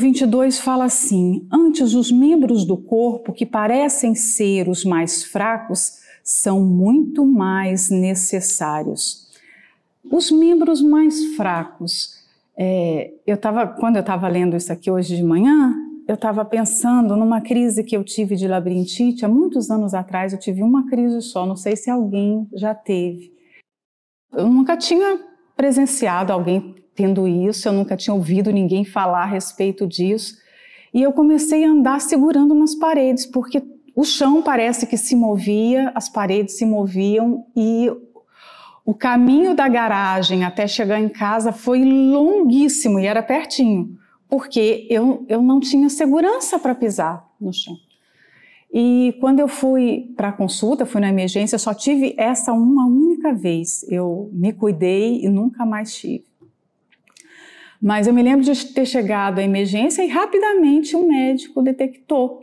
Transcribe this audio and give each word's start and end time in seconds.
22 0.00 0.58
fala 0.58 0.84
assim: 0.84 1.46
Antes, 1.52 1.94
os 1.94 2.10
membros 2.10 2.64
do 2.64 2.76
corpo 2.76 3.32
que 3.32 3.44
parecem 3.44 4.14
ser 4.14 4.68
os 4.68 4.84
mais 4.84 5.22
fracos 5.22 6.00
são 6.24 6.64
muito 6.64 7.26
mais 7.26 7.90
necessários. 7.90 9.28
Os 10.10 10.30
membros 10.30 10.80
mais 10.80 11.36
fracos. 11.36 12.18
É, 12.56 13.12
eu 13.26 13.36
tava, 13.36 13.66
quando 13.66 13.96
eu 13.96 14.00
estava 14.00 14.26
lendo 14.28 14.56
isso 14.56 14.72
aqui 14.72 14.90
hoje 14.90 15.16
de 15.16 15.22
manhã, 15.22 15.74
eu 16.08 16.14
estava 16.14 16.44
pensando 16.44 17.16
numa 17.16 17.40
crise 17.40 17.84
que 17.84 17.96
eu 17.96 18.02
tive 18.02 18.36
de 18.36 18.48
labirintite 18.48 19.24
há 19.24 19.28
muitos 19.28 19.70
anos 19.70 19.94
atrás. 19.94 20.32
Eu 20.32 20.38
tive 20.38 20.62
uma 20.62 20.88
crise 20.88 21.22
só, 21.22 21.46
não 21.46 21.56
sei 21.56 21.76
se 21.76 21.90
alguém 21.90 22.48
já 22.54 22.74
teve. 22.74 23.32
Eu 24.32 24.48
nunca 24.48 24.76
tinha 24.76 25.20
presenciado 25.56 26.32
alguém 26.32 26.74
tendo 26.94 27.26
isso, 27.26 27.68
eu 27.68 27.72
nunca 27.72 27.96
tinha 27.96 28.14
ouvido 28.14 28.50
ninguém 28.50 28.84
falar 28.84 29.22
a 29.22 29.26
respeito 29.26 29.86
disso. 29.86 30.36
E 30.92 31.02
eu 31.02 31.12
comecei 31.12 31.64
a 31.64 31.68
andar 31.68 32.00
segurando 32.00 32.54
nas 32.54 32.74
paredes, 32.74 33.26
porque 33.26 33.62
o 33.94 34.04
chão 34.04 34.42
parece 34.42 34.86
que 34.86 34.96
se 34.96 35.14
movia, 35.14 35.92
as 35.94 36.08
paredes 36.08 36.56
se 36.58 36.64
moviam 36.64 37.44
e 37.56 37.90
o 38.84 38.94
caminho 38.94 39.54
da 39.54 39.68
garagem 39.68 40.44
até 40.44 40.66
chegar 40.66 41.00
em 41.00 41.08
casa 41.08 41.52
foi 41.52 41.84
longuíssimo 41.84 42.98
e 42.98 43.06
era 43.06 43.22
pertinho, 43.22 43.96
porque 44.28 44.86
eu, 44.90 45.24
eu 45.28 45.42
não 45.42 45.60
tinha 45.60 45.88
segurança 45.88 46.58
para 46.58 46.74
pisar 46.74 47.24
no 47.40 47.52
chão. 47.52 47.74
E 48.72 49.16
quando 49.20 49.40
eu 49.40 49.48
fui 49.48 50.12
para 50.16 50.28
a 50.28 50.32
consulta, 50.32 50.86
fui 50.86 51.00
na 51.00 51.08
emergência, 51.08 51.58
só 51.58 51.74
tive 51.74 52.14
essa 52.16 52.52
uma 52.52 52.86
única 52.86 53.34
vez. 53.34 53.84
Eu 53.90 54.30
me 54.32 54.52
cuidei 54.52 55.24
e 55.24 55.28
nunca 55.28 55.66
mais 55.66 55.92
tive. 55.94 56.24
Mas 57.80 58.06
eu 58.06 58.12
me 58.12 58.22
lembro 58.22 58.44
de 58.44 58.66
ter 58.66 58.86
chegado 58.86 59.38
à 59.38 59.42
emergência 59.42 60.04
e 60.04 60.08
rapidamente 60.08 60.96
um 60.96 61.08
médico 61.08 61.62
detectou. 61.62 62.40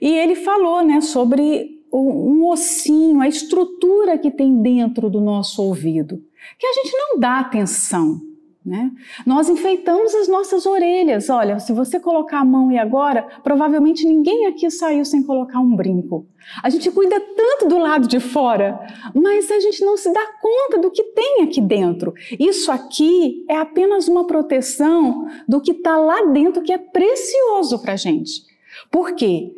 E 0.00 0.08
ele 0.08 0.34
falou 0.34 0.82
né, 0.82 1.00
sobre 1.00 1.80
um 1.92 2.46
ossinho, 2.46 3.20
a 3.20 3.28
estrutura 3.28 4.18
que 4.18 4.30
tem 4.30 4.60
dentro 4.62 5.10
do 5.10 5.20
nosso 5.20 5.62
ouvido, 5.62 6.22
que 6.58 6.66
a 6.66 6.72
gente 6.72 6.92
não 6.96 7.18
dá 7.18 7.40
atenção. 7.40 8.20
Né? 8.70 8.88
Nós 9.26 9.48
enfeitamos 9.48 10.14
as 10.14 10.28
nossas 10.28 10.64
orelhas. 10.64 11.28
Olha, 11.28 11.58
se 11.58 11.72
você 11.72 11.98
colocar 11.98 12.38
a 12.38 12.44
mão 12.44 12.70
e 12.70 12.78
agora, 12.78 13.26
provavelmente 13.42 14.06
ninguém 14.06 14.46
aqui 14.46 14.70
saiu 14.70 15.04
sem 15.04 15.24
colocar 15.24 15.58
um 15.58 15.74
brinco. 15.74 16.24
A 16.62 16.70
gente 16.70 16.88
cuida 16.92 17.18
tanto 17.18 17.66
do 17.66 17.78
lado 17.78 18.06
de 18.06 18.20
fora, 18.20 18.78
mas 19.12 19.50
a 19.50 19.58
gente 19.58 19.84
não 19.84 19.96
se 19.96 20.12
dá 20.12 20.24
conta 20.40 20.78
do 20.78 20.88
que 20.88 21.02
tem 21.02 21.42
aqui 21.42 21.60
dentro. 21.60 22.14
Isso 22.38 22.70
aqui 22.70 23.44
é 23.48 23.56
apenas 23.56 24.06
uma 24.06 24.24
proteção 24.24 25.26
do 25.48 25.60
que 25.60 25.72
está 25.72 25.96
lá 25.96 26.26
dentro, 26.26 26.62
que 26.62 26.72
é 26.72 26.78
precioso 26.78 27.76
para 27.80 27.94
a 27.94 27.96
gente. 27.96 28.44
Por 28.88 29.16
quê? 29.16 29.50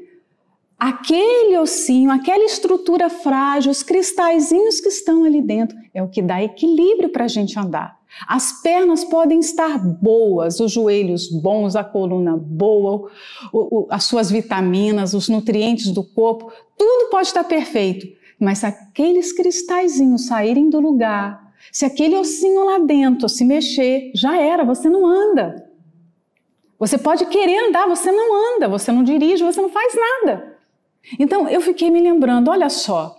Aquele 0.79 1.59
ossinho, 1.59 2.11
aquela 2.11 2.45
estrutura 2.45 3.11
frágil, 3.11 3.73
os 3.73 3.83
cristalzinhos 3.83 4.81
que 4.81 4.89
estão 4.89 5.25
ali 5.25 5.43
dentro, 5.43 5.77
é 5.93 6.03
o 6.03 6.09
que 6.09 6.23
dá 6.23 6.43
equilíbrio 6.43 7.11
para 7.11 7.27
a 7.27 7.29
gente 7.29 7.59
andar. 7.59 8.01
As 8.27 8.61
pernas 8.63 9.05
podem 9.05 9.41
estar 9.41 9.79
boas, 9.79 10.61
os 10.61 10.71
joelhos 10.73 11.29
bons, 11.29 11.75
a 11.75 11.83
coluna 11.83 12.37
boa, 12.37 13.11
o, 13.53 13.79
o, 13.81 13.87
as 13.91 14.05
suas 14.05 14.31
vitaminas, 14.31 15.15
os 15.15 15.29
nutrientes 15.29 15.91
do 15.91 16.05
corpo, 16.05 16.53
tudo 16.77 17.11
pode 17.11 17.29
estar 17.29 17.45
perfeito. 17.45 18.07
Mas 18.39 18.59
se 18.59 18.67
aqueles 18.67 19.33
cristalzinhos 19.33 20.27
saírem 20.27 20.69
do 20.69 20.81
lugar, 20.81 21.53
se 21.71 21.85
aquele 21.85 22.17
ossinho 22.17 22.65
lá 22.65 22.79
dentro 22.79 23.29
se 23.29 23.45
mexer, 23.45 24.11
já 24.15 24.41
era, 24.41 24.65
você 24.65 24.89
não 24.89 25.07
anda. 25.07 25.69
Você 26.79 26.99
pode 26.99 27.25
querer 27.27 27.69
andar, 27.69 27.87
você 27.87 28.11
não 28.11 28.57
anda, 28.57 28.69
você 28.69 28.91
não 28.91 29.05
dirige, 29.05 29.45
você 29.45 29.61
não 29.61 29.69
faz 29.69 29.95
nada. 29.95 30.57
Então 31.19 31.49
eu 31.49 31.61
fiquei 31.61 31.91
me 31.91 32.01
lembrando, 32.01 32.51
olha 32.51 32.69
só, 32.69 33.17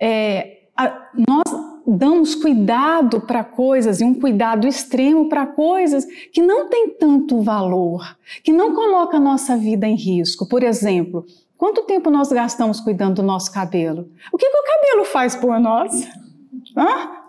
é, 0.00 0.62
a, 0.76 1.10
nós 1.28 1.73
damos 1.86 2.34
cuidado 2.34 3.20
para 3.20 3.44
coisas 3.44 4.00
e 4.00 4.04
um 4.04 4.14
cuidado 4.14 4.66
extremo 4.66 5.28
para 5.28 5.46
coisas 5.46 6.06
que 6.32 6.40
não 6.40 6.68
têm 6.68 6.90
tanto 6.90 7.42
valor, 7.42 8.16
que 8.42 8.52
não 8.52 8.74
coloca 8.74 9.16
a 9.16 9.20
nossa 9.20 9.56
vida 9.56 9.86
em 9.86 9.94
risco. 9.94 10.48
Por 10.48 10.62
exemplo, 10.62 11.26
quanto 11.56 11.82
tempo 11.82 12.10
nós 12.10 12.30
gastamos 12.30 12.80
cuidando 12.80 13.16
do 13.16 13.22
nosso 13.22 13.52
cabelo? 13.52 14.08
O 14.32 14.38
que, 14.38 14.48
que 14.48 14.56
o 14.56 14.64
cabelo 14.64 15.04
faz 15.04 15.36
por 15.36 15.58
nós? 15.60 16.08
Hã? 16.76 17.24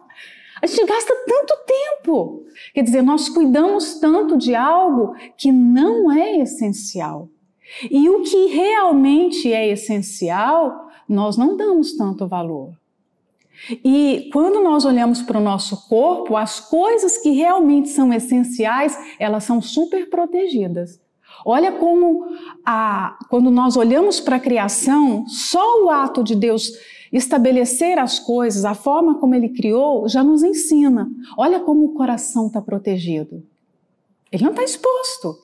A 0.61 0.67
gente 0.67 0.85
gasta 0.85 1.13
tanto 1.27 1.53
tempo. 1.66 2.43
Quer 2.73 2.81
dizer, 2.81 3.01
nós 3.01 3.29
cuidamos 3.29 3.99
tanto 3.99 4.37
de 4.37 4.55
algo 4.55 5.13
que 5.37 5.51
não 5.51 6.11
é 6.11 6.37
essencial. 6.37 7.29
E 7.89 8.09
o 8.09 8.23
que 8.23 8.47
realmente 8.47 9.51
é 9.51 9.67
essencial, 9.67 10.87
nós 11.07 11.35
não 11.35 11.57
damos 11.57 11.95
tanto 11.97 12.27
valor. 12.27 12.73
E 13.83 14.29
quando 14.31 14.61
nós 14.61 14.85
olhamos 14.85 15.21
para 15.21 15.39
o 15.39 15.43
nosso 15.43 15.88
corpo, 15.88 16.35
as 16.35 16.59
coisas 16.59 17.17
que 17.17 17.31
realmente 17.31 17.89
são 17.89 18.13
essenciais, 18.13 18.97
elas 19.19 19.43
são 19.43 19.61
super 19.61 20.09
protegidas. 20.09 20.99
Olha 21.45 21.71
como 21.71 22.25
a, 22.66 23.17
quando 23.29 23.51
nós 23.51 23.75
olhamos 23.75 24.19
para 24.19 24.38
a 24.38 24.39
criação, 24.39 25.27
só 25.27 25.83
o 25.83 25.89
ato 25.89 26.23
de 26.23 26.35
Deus 26.35 26.71
estabelecer 27.11 27.97
as 27.97 28.19
coisas, 28.19 28.66
a 28.66 28.73
forma 28.73 29.19
como 29.19 29.35
Ele 29.35 29.49
criou, 29.49 30.07
já 30.07 30.23
nos 30.23 30.43
ensina. 30.43 31.07
Olha 31.37 31.59
como 31.59 31.85
o 31.85 31.93
coração 31.93 32.47
está 32.47 32.61
protegido. 32.61 33.43
Ele 34.31 34.43
não 34.43 34.51
está 34.51 34.63
exposto. 34.63 35.37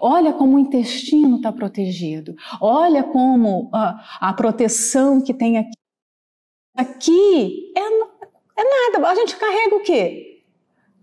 Olha 0.00 0.32
como 0.32 0.56
o 0.56 0.58
intestino 0.58 1.36
está 1.36 1.52
protegido. 1.52 2.34
Olha 2.60 3.02
como 3.02 3.70
a, 3.72 4.04
a 4.20 4.32
proteção 4.32 5.20
que 5.20 5.32
tem 5.32 5.58
aqui 5.58 5.70
Aqui 6.76 7.72
é, 7.76 7.80
é 7.80 8.92
nada, 8.92 9.08
a 9.08 9.14
gente 9.14 9.36
carrega 9.36 9.76
o 9.76 9.82
quê? 9.82 10.42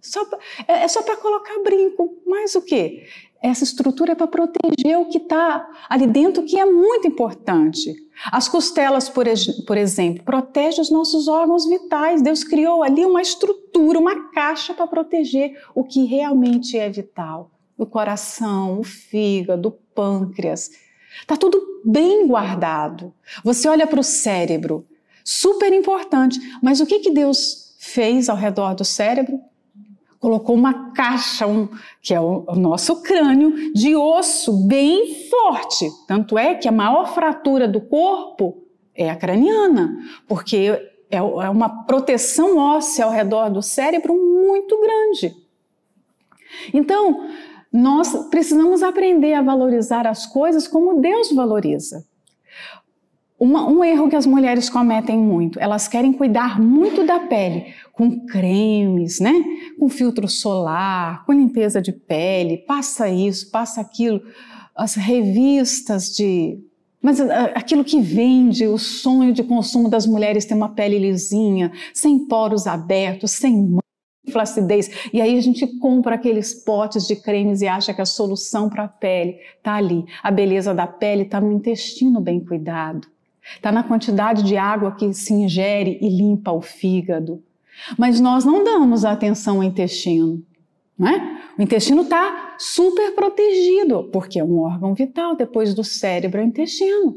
Só, 0.02 0.22
é, 0.68 0.84
é 0.84 0.88
só 0.88 1.02
para 1.02 1.18
colocar 1.18 1.58
brinco, 1.64 2.18
mais 2.28 2.54
o 2.56 2.62
quê? 2.62 3.08
Essa 3.42 3.66
estrutura 3.66 4.14
é 4.14 4.16
para 4.16 4.28
proteger 4.28 4.98
o 4.98 5.10
que 5.10 5.18
está 5.18 5.68
ali 5.90 6.08
dentro, 6.08 6.46
que 6.46 6.58
é 6.58 6.66
muito 6.66 7.08
importante. 7.08 7.94
As 8.32 8.48
costelas, 8.48 9.10
por, 9.10 9.26
por 9.68 9.78
exemplo, 9.78 10.24
protegem 10.24 10.82
os 10.82 10.90
nossos 10.90 11.28
órgãos 11.28 11.68
vitais. 11.68 12.22
Deus 12.22 12.42
criou 12.42 12.82
ali 12.82 13.06
uma 13.06 13.22
estrutura, 13.22 14.00
uma 14.00 14.30
caixa 14.30 14.74
para 14.74 14.88
proteger 14.88 15.62
o 15.76 15.84
que 15.84 16.06
realmente 16.06 16.78
é 16.78 16.90
vital. 16.90 17.52
O 17.78 17.86
coração, 17.86 18.80
o 18.80 18.84
fígado, 18.84 19.70
o 19.70 19.72
pâncreas. 19.72 20.72
Está 21.20 21.36
tudo 21.36 21.62
bem 21.84 22.26
guardado. 22.26 23.14
Você 23.44 23.68
olha 23.68 23.86
para 23.86 24.00
o 24.00 24.04
cérebro, 24.04 24.86
super 25.24 25.72
importante. 25.74 26.40
Mas 26.62 26.80
o 26.80 26.86
que, 26.86 27.00
que 27.00 27.12
Deus 27.12 27.76
fez 27.80 28.30
ao 28.30 28.38
redor 28.38 28.76
do 28.76 28.86
cérebro? 28.86 29.40
Colocou 30.20 30.56
uma 30.56 30.92
caixa, 30.92 31.46
um, 31.46 31.68
que 32.02 32.14
é 32.14 32.20
o, 32.20 32.46
o 32.48 32.56
nosso 32.56 33.02
crânio, 33.02 33.74
de 33.74 33.96
osso 33.96 34.66
bem 34.68 35.30
forte. 35.30 35.90
Tanto 36.08 36.38
é 36.38 36.56
que 36.56 36.68
a 36.68 36.72
maior 36.72 37.14
fratura 37.14 37.68
do 37.68 37.82
corpo 37.82 38.64
é 38.96 39.10
a 39.10 39.16
craniana, 39.16 39.98
porque 40.28 40.58
é, 41.10 41.18
é 41.18 41.22
uma 41.22 41.84
proteção 41.86 42.58
óssea 42.58 43.06
ao 43.06 43.12
redor 43.12 43.50
do 43.50 43.62
cérebro 43.62 44.14
muito 44.14 44.80
grande. 44.80 45.36
Então, 46.74 47.28
nós 47.72 48.14
precisamos 48.30 48.84
aprender 48.84 49.34
a 49.34 49.42
valorizar 49.42 50.06
as 50.06 50.26
coisas 50.26 50.68
como 50.68 51.02
Deus 51.02 51.32
valoriza. 51.32 52.06
Uma, 53.44 53.68
um 53.68 53.84
erro 53.84 54.08
que 54.08 54.16
as 54.16 54.26
mulheres 54.26 54.70
cometem 54.70 55.18
muito, 55.18 55.60
elas 55.60 55.86
querem 55.86 56.14
cuidar 56.14 56.62
muito 56.62 57.06
da 57.06 57.20
pele, 57.20 57.74
com 57.92 58.26
cremes, 58.26 59.20
né? 59.20 59.34
Com 59.78 59.90
filtro 59.90 60.30
solar, 60.30 61.26
com 61.26 61.34
limpeza 61.34 61.82
de 61.82 61.92
pele, 61.92 62.60
passa 62.60 63.10
isso, 63.10 63.52
passa 63.52 63.82
aquilo, 63.82 64.22
as 64.74 64.96
revistas 64.96 66.16
de. 66.16 66.58
Mas 67.02 67.20
ah, 67.20 67.52
aquilo 67.54 67.84
que 67.84 68.00
vende, 68.00 68.66
o 68.66 68.78
sonho 68.78 69.34
de 69.34 69.44
consumo 69.44 69.90
das 69.90 70.08
mulheres 70.08 70.46
ter 70.46 70.54
uma 70.54 70.70
pele 70.70 70.98
lisinha, 70.98 71.70
sem 71.94 72.26
poros 72.26 72.66
abertos, 72.66 73.32
sem 73.32 73.78
flacidez. 74.32 75.10
E 75.12 75.20
aí 75.20 75.38
a 75.38 75.42
gente 75.42 75.68
compra 75.80 76.16
aqueles 76.16 76.54
potes 76.54 77.06
de 77.06 77.18
cremes 77.18 77.60
e 77.60 77.68
acha 77.68 77.94
que 77.94 78.02
a 78.02 78.06
solução 78.06 78.70
para 78.70 78.86
a 78.86 78.88
pele 78.88 79.36
está 79.58 79.74
ali. 79.74 80.06
A 80.24 80.32
beleza 80.32 80.74
da 80.74 80.88
pele 80.88 81.24
está 81.24 81.42
no 81.42 81.52
intestino 81.52 82.22
bem 82.22 82.40
cuidado. 82.40 83.12
Está 83.56 83.72
na 83.72 83.84
quantidade 83.84 84.44
de 84.44 84.58
água 84.58 84.96
que 84.96 85.14
se 85.14 85.34
ingere 85.34 85.98
e 86.02 86.10
limpa 86.10 86.52
o 86.52 86.62
fígado. 86.62 87.44
Mas 87.98 88.20
nós 88.20 88.46
não 88.46 88.64
damos 88.64 89.04
atenção 89.04 89.58
ao 89.58 89.64
intestino. 89.64 90.42
Não 90.98 91.08
é? 91.08 91.40
O 91.58 91.62
intestino 91.62 92.04
está 92.04 92.56
super 92.58 93.14
protegido, 93.14 94.10
porque 94.12 94.40
é 94.40 94.44
um 94.44 94.60
órgão 94.60 94.94
vital, 94.94 95.36
depois 95.36 95.74
do 95.74 95.84
cérebro 95.84 96.40
é 96.40 96.44
o 96.44 96.48
intestino. 96.48 97.16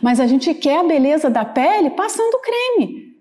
Mas 0.00 0.20
a 0.20 0.26
gente 0.26 0.52
quer 0.54 0.78
a 0.78 0.84
beleza 0.84 1.28
da 1.28 1.44
pele 1.44 1.90
passando 1.90 2.40
creme, 2.40 3.16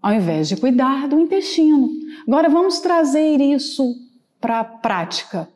ao 0.00 0.12
invés 0.12 0.48
de 0.48 0.56
cuidar 0.56 1.08
do 1.08 1.18
intestino. 1.18 1.88
Agora 2.26 2.48
vamos 2.48 2.80
trazer 2.80 3.40
isso 3.40 3.94
para 4.40 4.60
a 4.60 4.64
prática. 4.64 5.48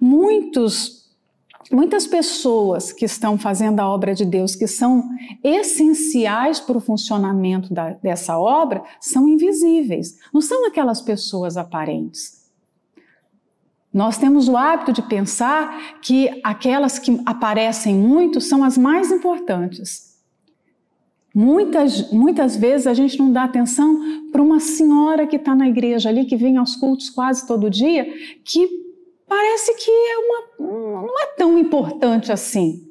Muitos 0.00 1.03
muitas 1.72 2.06
pessoas 2.06 2.92
que 2.92 3.04
estão 3.04 3.38
fazendo 3.38 3.80
a 3.80 3.88
obra 3.88 4.14
de 4.14 4.24
Deus, 4.24 4.54
que 4.54 4.66
são 4.66 5.02
essenciais 5.42 6.60
para 6.60 6.76
o 6.76 6.80
funcionamento 6.80 7.72
da, 7.72 7.90
dessa 7.90 8.38
obra, 8.38 8.82
são 9.00 9.28
invisíveis, 9.28 10.18
não 10.32 10.40
são 10.40 10.66
aquelas 10.66 11.00
pessoas 11.00 11.56
aparentes. 11.56 12.44
Nós 13.92 14.18
temos 14.18 14.48
o 14.48 14.56
hábito 14.56 14.92
de 14.92 15.02
pensar 15.02 16.00
que 16.00 16.40
aquelas 16.42 16.98
que 16.98 17.20
aparecem 17.24 17.94
muito 17.94 18.40
são 18.40 18.64
as 18.64 18.76
mais 18.76 19.12
importantes. 19.12 20.14
Muitas, 21.32 22.10
muitas 22.12 22.56
vezes 22.56 22.86
a 22.86 22.94
gente 22.94 23.18
não 23.18 23.32
dá 23.32 23.44
atenção 23.44 24.30
para 24.30 24.42
uma 24.42 24.60
senhora 24.60 25.26
que 25.26 25.36
está 25.36 25.54
na 25.54 25.68
igreja 25.68 26.08
ali, 26.08 26.24
que 26.24 26.36
vem 26.36 26.56
aos 26.56 26.76
cultos 26.76 27.10
quase 27.10 27.46
todo 27.46 27.70
dia, 27.70 28.04
que 28.44 28.83
parece 29.34 29.74
que 29.74 29.90
é 29.90 30.18
uma, 30.18 31.02
não 31.02 31.20
é 31.20 31.26
tão 31.36 31.58
importante 31.58 32.30
assim. 32.30 32.88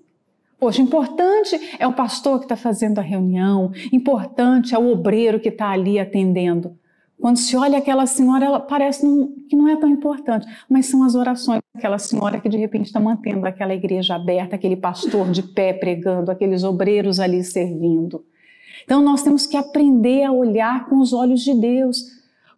Poxa, 0.60 0.82
importante 0.82 1.58
é 1.80 1.88
o 1.88 1.94
pastor 1.94 2.40
que 2.40 2.46
está 2.46 2.58
fazendo 2.58 3.00
a 3.00 3.02
reunião, 3.02 3.72
importante 3.94 4.76
é 4.76 4.78
o 4.78 4.92
obreiro 4.92 5.40
que 5.40 5.50
está 5.50 5.70
ali 5.70 5.98
atendendo. 6.00 6.78
Quando 7.20 7.38
se 7.38 7.56
olha 7.56 7.78
aquela 7.78 8.06
senhora, 8.06 8.44
ela 8.44 8.60
parece 8.60 9.08
que 9.48 9.56
não 9.56 9.70
é 9.70 9.78
tão 9.78 9.90
importante, 9.90 10.46
mas 10.70 10.88
são 10.88 11.04
as 11.04 11.16
orações 11.16 11.62
daquela 11.74 11.98
senhora 11.98 12.42
que 12.42 12.50
de 12.50 12.58
repente 12.58 12.88
está 12.88 13.00
mantendo 13.00 13.46
aquela 13.46 13.74
igreja 13.74 14.16
aberta, 14.16 14.58
aquele 14.58 14.76
pastor 14.76 15.32
de 15.32 15.44
pé 15.44 15.72
pregando, 15.72 16.30
aqueles 16.30 16.66
obreiros 16.66 17.22
ali 17.22 17.42
servindo. 17.42 18.26
Então 18.84 19.02
nós 19.02 19.24
temos 19.24 19.46
que 19.46 19.56
aprender 19.56 20.24
a 20.24 20.32
olhar 20.34 20.88
com 20.88 21.00
os 21.00 21.14
olhos 21.14 21.42
de 21.42 21.54
Deus, 21.54 22.04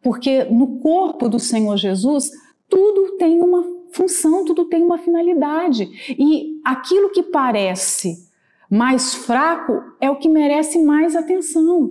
porque 0.02 0.46
no 0.46 0.80
corpo 0.80 1.30
do 1.30 1.38
Senhor 1.38 1.78
Jesus 1.78 2.32
tudo 2.70 3.18
tem 3.18 3.42
uma 3.42 3.75
função, 3.96 4.46
tudo 4.46 4.66
tem 4.66 4.84
uma 4.84 4.98
finalidade. 4.98 5.90
E 6.10 6.60
aquilo 6.64 7.10
que 7.12 7.24
parece 7.24 8.26
mais 8.70 9.16
fraco 9.16 9.82
é 10.00 10.10
o 10.10 10.18
que 10.18 10.28
merece 10.28 10.80
mais 10.84 11.16
atenção. 11.16 11.90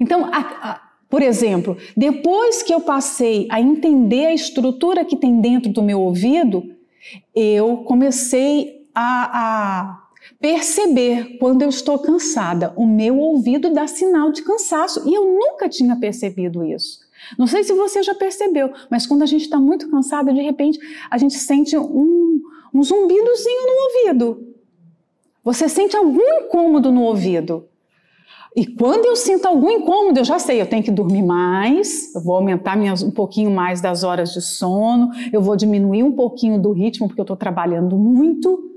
Então, 0.00 0.26
a, 0.26 0.38
a, 0.38 0.80
por 1.08 1.22
exemplo, 1.22 1.76
depois 1.96 2.62
que 2.62 2.74
eu 2.74 2.80
passei 2.80 3.46
a 3.50 3.60
entender 3.60 4.26
a 4.26 4.34
estrutura 4.34 5.04
que 5.04 5.16
tem 5.16 5.40
dentro 5.40 5.72
do 5.72 5.82
meu 5.82 6.00
ouvido, 6.00 6.74
eu 7.34 7.78
comecei 7.78 8.86
a, 8.94 9.40
a 9.40 10.08
perceber 10.40 11.38
quando 11.38 11.62
eu 11.62 11.68
estou 11.68 11.98
cansada. 11.98 12.72
O 12.76 12.86
meu 12.86 13.18
ouvido 13.18 13.72
dá 13.72 13.86
sinal 13.86 14.32
de 14.32 14.42
cansaço 14.42 15.08
e 15.08 15.14
eu 15.14 15.24
nunca 15.24 15.68
tinha 15.68 15.96
percebido 15.96 16.64
isso. 16.64 16.99
Não 17.38 17.46
sei 17.46 17.64
se 17.64 17.72
você 17.72 18.02
já 18.02 18.14
percebeu, 18.14 18.72
mas 18.90 19.06
quando 19.06 19.22
a 19.22 19.26
gente 19.26 19.42
está 19.42 19.58
muito 19.58 19.90
cansada, 19.90 20.32
de 20.32 20.40
repente 20.40 20.78
a 21.10 21.18
gente 21.18 21.34
sente 21.34 21.76
um, 21.76 22.40
um 22.74 22.82
zumbidozinho 22.82 23.66
no 23.66 23.82
ouvido. 23.84 24.46
Você 25.42 25.68
sente 25.68 25.96
algum 25.96 26.20
incômodo 26.40 26.92
no 26.92 27.02
ouvido. 27.02 27.66
E 28.54 28.66
quando 28.66 29.06
eu 29.06 29.14
sinto 29.14 29.46
algum 29.46 29.70
incômodo, 29.70 30.18
eu 30.18 30.24
já 30.24 30.38
sei, 30.38 30.60
eu 30.60 30.66
tenho 30.66 30.82
que 30.82 30.90
dormir 30.90 31.22
mais, 31.22 32.12
eu 32.14 32.20
vou 32.20 32.34
aumentar 32.34 32.76
minhas, 32.76 33.00
um 33.00 33.10
pouquinho 33.10 33.50
mais 33.50 33.80
das 33.80 34.02
horas 34.02 34.32
de 34.32 34.42
sono, 34.42 35.10
eu 35.32 35.40
vou 35.40 35.54
diminuir 35.54 36.02
um 36.02 36.12
pouquinho 36.12 36.60
do 36.60 36.72
ritmo, 36.72 37.06
porque 37.06 37.20
eu 37.20 37.24
estou 37.24 37.36
trabalhando 37.36 37.96
muito. 37.96 38.68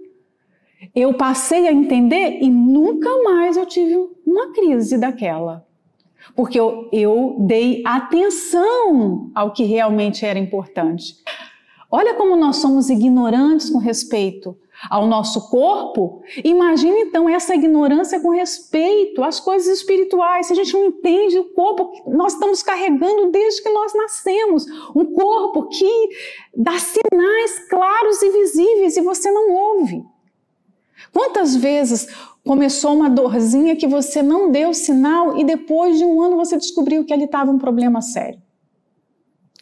Eu 0.94 1.16
passei 1.16 1.68
a 1.68 1.74
entender 1.74 2.40
e 2.42 2.50
nunca 2.50 3.10
mais 3.24 3.58
eu 3.58 3.66
tive 3.66 3.96
uma 4.26 4.54
crise 4.54 4.98
daquela. 4.98 5.66
Porque 6.36 6.60
eu, 6.60 6.90
eu 6.92 7.38
dei 7.40 7.84
atenção 7.86 9.32
ao 9.36 9.52
que 9.52 9.64
realmente 9.64 10.26
era 10.26 10.40
importante. 10.40 11.16
Olha 11.92 12.16
como 12.16 12.36
nós 12.36 12.58
somos 12.58 12.90
ignorantes 12.90 13.70
com 13.70 13.78
respeito 13.78 14.58
ao 14.90 15.06
nosso 15.06 15.50
corpo, 15.50 16.22
imagine 16.44 17.02
então 17.02 17.30
essa 17.30 17.56
ignorância 17.56 18.20
com 18.20 18.32
respeito 18.32 19.24
às 19.24 19.40
coisas 19.40 19.78
espirituais. 19.78 20.48
Se 20.48 20.54
a 20.54 20.56
gente 20.56 20.74
não 20.74 20.88
entende 20.88 21.38
o 21.38 21.54
corpo 21.54 21.92
que 21.92 22.10
nós 22.10 22.34
estamos 22.34 22.64
carregando 22.64 23.32
desde 23.32 23.62
que 23.62 23.70
nós 23.70 23.94
nascemos, 23.94 24.66
um 24.96 25.06
corpo 25.14 25.70
que 25.70 26.10
dá 26.56 26.74
sinais 26.80 27.68
claros 27.70 28.22
e 28.22 28.30
visíveis 28.32 28.98
e 28.98 29.02
você 29.02 29.32
não 29.32 29.52
ouve. 29.52 30.04
Quantas 31.12 31.56
vezes 31.56 32.08
começou 32.46 32.94
uma 32.94 33.10
dorzinha 33.10 33.76
que 33.76 33.88
você 33.88 34.22
não 34.22 34.52
deu 34.52 34.74
sinal 34.74 35.38
e 35.38 35.44
depois 35.44 35.98
de 35.98 36.04
um 36.04 36.22
ano 36.22 36.36
você 36.36 36.58
descobriu 36.58 37.06
que 37.06 37.14
ali 37.14 37.24
estava 37.24 37.52
um 37.52 37.58
problema 37.58 38.02
sério? 38.02 38.42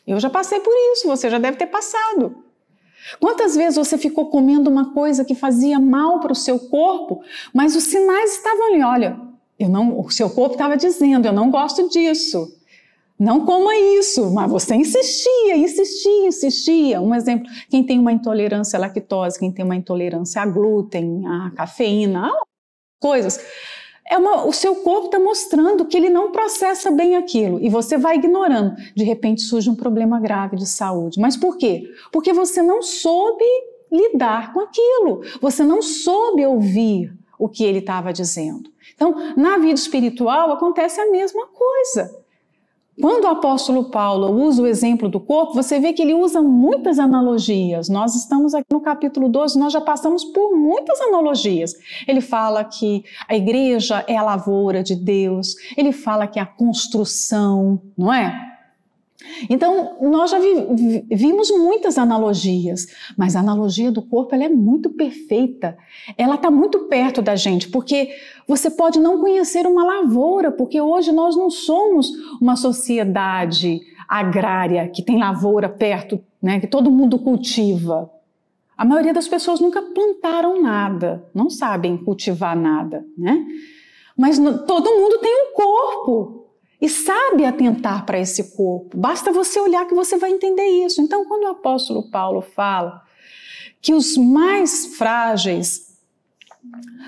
Eu 0.05 0.19
já 0.19 0.29
passei 0.29 0.59
por 0.59 0.73
isso, 0.93 1.07
você 1.07 1.29
já 1.29 1.37
deve 1.37 1.57
ter 1.57 1.67
passado. 1.67 2.43
Quantas 3.19 3.55
vezes 3.55 3.77
você 3.77 3.97
ficou 3.97 4.29
comendo 4.29 4.69
uma 4.69 4.93
coisa 4.93 5.25
que 5.25 5.35
fazia 5.35 5.79
mal 5.79 6.19
para 6.19 6.31
o 6.31 6.35
seu 6.35 6.59
corpo, 6.59 7.21
mas 7.53 7.75
os 7.75 7.83
sinais 7.83 8.35
estavam 8.35 8.67
ali, 8.67 8.83
olha, 8.83 9.19
eu 9.59 9.69
não, 9.69 9.99
o 9.99 10.09
seu 10.09 10.29
corpo 10.29 10.53
estava 10.53 10.75
dizendo, 10.75 11.27
eu 11.27 11.33
não 11.33 11.51
gosto 11.51 11.87
disso. 11.89 12.57
Não 13.19 13.45
coma 13.45 13.75
isso, 13.75 14.31
mas 14.33 14.49
você 14.49 14.73
insistia, 14.73 15.55
insistia, 15.55 16.27
insistia. 16.27 16.99
Um 16.99 17.13
exemplo, 17.13 17.47
quem 17.69 17.83
tem 17.83 17.99
uma 17.99 18.11
intolerância 18.11 18.77
à 18.77 18.79
lactose, 18.79 19.37
quem 19.37 19.51
tem 19.51 19.63
uma 19.63 19.75
intolerância 19.75 20.41
a 20.41 20.45
glúten, 20.47 21.23
à 21.27 21.51
cafeína, 21.51 22.27
a 22.27 22.50
coisas, 23.01 23.43
é 24.09 24.17
uma, 24.17 24.45
o 24.45 24.53
seu 24.53 24.75
corpo 24.75 25.05
está 25.05 25.19
mostrando 25.19 25.85
que 25.85 25.97
ele 25.97 26.09
não 26.09 26.31
processa 26.31 26.91
bem 26.91 27.15
aquilo 27.15 27.59
e 27.61 27.69
você 27.69 27.97
vai 27.97 28.15
ignorando. 28.17 28.75
De 28.95 29.03
repente 29.03 29.41
surge 29.41 29.69
um 29.69 29.75
problema 29.75 30.19
grave 30.19 30.55
de 30.55 30.67
saúde. 30.67 31.19
Mas 31.19 31.35
por 31.35 31.57
quê? 31.57 31.83
Porque 32.11 32.31
você 32.31 32.61
não 32.61 32.81
soube 32.81 33.45
lidar 33.91 34.53
com 34.53 34.61
aquilo, 34.61 35.21
você 35.41 35.63
não 35.63 35.81
soube 35.81 36.45
ouvir 36.45 37.13
o 37.37 37.49
que 37.49 37.63
ele 37.63 37.79
estava 37.79 38.13
dizendo. 38.13 38.69
Então, 38.93 39.33
na 39.35 39.57
vida 39.57 39.73
espiritual 39.73 40.51
acontece 40.51 41.01
a 41.01 41.09
mesma 41.09 41.47
coisa. 41.47 42.20
Quando 42.99 43.23
o 43.23 43.29
apóstolo 43.29 43.85
Paulo 43.85 44.29
usa 44.43 44.61
o 44.61 44.67
exemplo 44.67 45.07
do 45.07 45.19
corpo, 45.19 45.53
você 45.53 45.79
vê 45.79 45.93
que 45.93 46.01
ele 46.01 46.13
usa 46.13 46.41
muitas 46.41 46.99
analogias. 46.99 47.87
Nós 47.87 48.15
estamos 48.15 48.53
aqui 48.53 48.67
no 48.69 48.81
capítulo 48.81 49.29
12, 49.29 49.57
nós 49.57 49.71
já 49.71 49.79
passamos 49.79 50.25
por 50.25 50.55
muitas 50.55 50.99
analogias. 50.99 51.73
Ele 52.05 52.19
fala 52.19 52.63
que 52.65 53.03
a 53.27 53.35
igreja 53.35 54.03
é 54.07 54.17
a 54.17 54.23
lavoura 54.23 54.83
de 54.83 54.95
Deus, 54.95 55.55
ele 55.77 55.93
fala 55.93 56.27
que 56.27 56.37
é 56.37 56.41
a 56.41 56.45
construção, 56.45 57.81
não 57.97 58.13
é? 58.13 58.50
Então, 59.49 59.97
nós 60.01 60.31
já 60.31 60.39
vi, 60.39 61.05
vimos 61.09 61.49
muitas 61.51 61.97
analogias, 61.97 62.87
mas 63.17 63.35
a 63.35 63.39
analogia 63.39 63.91
do 63.91 64.01
corpo 64.01 64.33
ela 64.35 64.45
é 64.45 64.49
muito 64.49 64.89
perfeita. 64.89 65.77
Ela 66.17 66.35
está 66.35 66.51
muito 66.51 66.87
perto 66.87 67.21
da 67.21 67.35
gente, 67.35 67.69
porque 67.69 68.09
você 68.47 68.69
pode 68.69 68.99
não 68.99 69.19
conhecer 69.19 69.65
uma 69.65 69.83
lavoura, 69.83 70.51
porque 70.51 70.79
hoje 70.79 71.11
nós 71.11 71.35
não 71.35 71.49
somos 71.49 72.09
uma 72.41 72.55
sociedade 72.55 73.79
agrária 74.07 74.87
que 74.89 75.01
tem 75.01 75.17
lavoura 75.17 75.69
perto, 75.69 76.19
né, 76.41 76.59
que 76.59 76.67
todo 76.67 76.91
mundo 76.91 77.17
cultiva. 77.17 78.11
A 78.77 78.83
maioria 78.83 79.13
das 79.13 79.27
pessoas 79.27 79.59
nunca 79.59 79.81
plantaram 79.81 80.61
nada, 80.61 81.23
não 81.33 81.49
sabem 81.49 81.95
cultivar 81.95 82.57
nada, 82.57 83.05
né? 83.17 83.45
Mas 84.17 84.37
todo 84.37 84.89
mundo 84.89 85.19
tem 85.19 85.31
um 85.33 85.53
corpo, 85.53 86.40
e 86.81 86.89
sabe 86.89 87.45
atentar 87.45 88.05
para 88.05 88.19
esse 88.19 88.55
corpo. 88.55 88.97
Basta 88.97 89.31
você 89.31 89.59
olhar 89.59 89.85
que 89.85 89.93
você 89.93 90.17
vai 90.17 90.31
entender 90.31 90.65
isso. 90.85 90.99
Então, 90.99 91.23
quando 91.25 91.43
o 91.43 91.51
apóstolo 91.51 92.09
Paulo 92.09 92.41
fala 92.41 93.03
que 93.79 93.93
os 93.93 94.17
mais 94.17 94.97
frágeis 94.97 95.91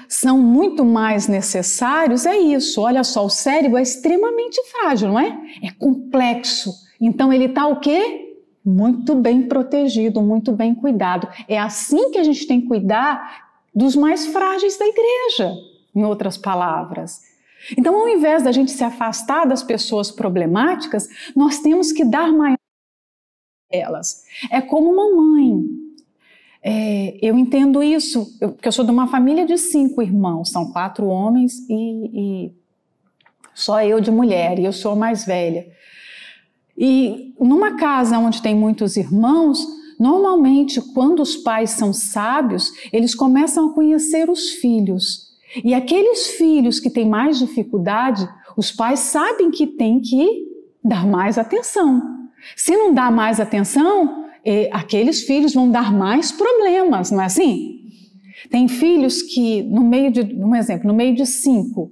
são 0.08 0.38
muito 0.38 0.86
mais 0.86 1.28
necessários, 1.28 2.26
é 2.26 2.38
isso. 2.38 2.82
Olha 2.82 3.04
só, 3.04 3.26
o 3.26 3.30
cérebro 3.30 3.78
é 3.78 3.82
extremamente 3.82 4.62
frágil, 4.72 5.10
não 5.10 5.20
é? 5.20 5.36
É 5.64 5.72
complexo. 5.72 6.72
Então, 7.02 7.34
ele 7.34 7.46
está 7.46 7.66
o 7.66 7.80
quê? 7.80 8.40
Muito 8.64 9.16
bem 9.16 9.44
protegido, 9.48 10.22
muito 10.22 10.52
bem 10.52 10.74
cuidado. 10.76 11.28
É 11.48 11.60
assim 11.60 12.12
que 12.12 12.20
a 12.20 12.24
gente 12.24 12.46
tem 12.48 12.62
que 12.62 12.68
cuidar 12.68 13.50
dos 13.74 13.96
mais 13.96 14.28
frágeis 14.28 14.78
da 14.78 14.86
igreja, 14.86 15.52
em 15.96 16.04
outras 16.04 16.38
palavras. 16.38 17.33
Então, 17.78 17.96
ao 17.96 18.10
invés 18.10 18.44
da 18.44 18.52
gente 18.52 18.72
se 18.72 18.84
afastar 18.84 19.46
das 19.46 19.64
pessoas 19.64 20.12
problemáticas, 20.12 21.08
nós 21.36 21.60
temos 21.60 21.92
que 21.92 22.04
dar 22.04 22.32
maior 22.32 22.58
elas. 23.72 24.24
É 24.52 24.62
como 24.62 24.92
uma 24.92 25.16
mãe. 25.16 25.64
É, 26.62 27.18
eu 27.22 27.38
entendo 27.38 27.84
isso, 27.84 28.26
porque 28.40 28.68
eu 28.68 28.72
sou 28.72 28.86
de 28.86 28.92
uma 28.92 29.08
família 29.08 29.46
de 29.46 29.58
cinco 29.58 30.02
irmãos, 30.02 30.50
são 30.50 30.72
quatro 30.72 31.08
homens 31.08 31.60
e, 31.70 32.46
e 32.46 32.52
só 33.54 33.84
eu 33.84 34.00
de 34.00 34.10
mulher, 34.10 34.60
e 34.60 34.66
eu 34.66 34.72
sou 34.72 34.94
a 34.94 34.96
mais 34.96 35.26
velha. 35.26 35.68
E 36.78 37.34
numa 37.40 37.76
casa 37.76 38.18
onde 38.18 38.42
tem 38.42 38.56
muitos 38.56 38.96
irmãos, 38.96 39.66
normalmente, 40.00 40.82
quando 40.94 41.22
os 41.22 41.36
pais 41.36 41.72
são 41.72 41.92
sábios, 41.92 42.72
eles 42.94 43.14
começam 43.14 43.70
a 43.70 43.74
conhecer 43.74 44.30
os 44.30 44.52
filhos. 44.52 45.33
E 45.64 45.74
aqueles 45.74 46.28
filhos 46.28 46.80
que 46.80 46.90
têm 46.90 47.08
mais 47.08 47.38
dificuldade, 47.38 48.28
os 48.56 48.72
pais 48.72 49.00
sabem 49.00 49.52
que 49.52 49.68
tem 49.68 50.00
que 50.00 50.48
dar 50.84 51.06
mais 51.06 51.38
atenção. 51.38 52.02
Se 52.56 52.76
não 52.76 52.94
dá 52.94 53.12
mais 53.12 53.40
atenção, 53.40 54.26
eh, 54.46 54.70
aqueles 54.72 55.24
filhos 55.24 55.54
vão 55.54 55.70
dar 55.70 55.94
mais 55.94 56.32
problemas, 56.32 57.12
não 57.12 57.22
é 57.22 57.26
assim? 57.26 57.82
Tem 58.50 58.68
filhos 58.68 59.22
que, 59.22 59.64
no 59.64 59.84
meio 59.84 60.12
de, 60.12 60.22
um 60.22 60.56
exemplo, 60.56 60.88
no 60.88 60.94
meio 60.94 61.16
de 61.16 61.26
cinco, 61.26 61.92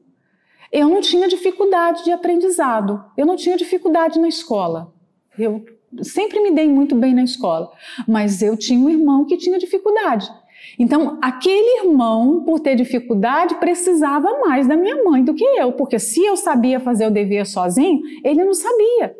eu 0.71 0.89
não 0.89 1.01
tinha 1.01 1.27
dificuldade 1.27 2.03
de 2.03 2.11
aprendizado, 2.11 3.03
eu 3.17 3.25
não 3.25 3.35
tinha 3.35 3.57
dificuldade 3.57 4.19
na 4.19 4.27
escola. 4.27 4.93
Eu 5.37 5.63
sempre 6.01 6.39
me 6.41 6.51
dei 6.51 6.67
muito 6.67 6.95
bem 6.95 7.13
na 7.13 7.23
escola, 7.23 7.71
mas 8.07 8.41
eu 8.41 8.55
tinha 8.57 8.79
um 8.79 8.89
irmão 8.89 9.25
que 9.25 9.37
tinha 9.37 9.57
dificuldade. 9.59 10.29
Então, 10.77 11.17
aquele 11.21 11.85
irmão, 11.85 12.43
por 12.43 12.59
ter 12.59 12.75
dificuldade, 12.75 13.55
precisava 13.55 14.39
mais 14.39 14.67
da 14.67 14.75
minha 14.75 15.03
mãe 15.03 15.23
do 15.23 15.33
que 15.33 15.43
eu, 15.43 15.73
porque 15.73 15.99
se 15.99 16.23
eu 16.23 16.35
sabia 16.35 16.79
fazer 16.79 17.07
o 17.07 17.11
dever 17.11 17.45
sozinho, 17.45 18.01
ele 18.23 18.43
não 18.43 18.53
sabia. 18.53 19.15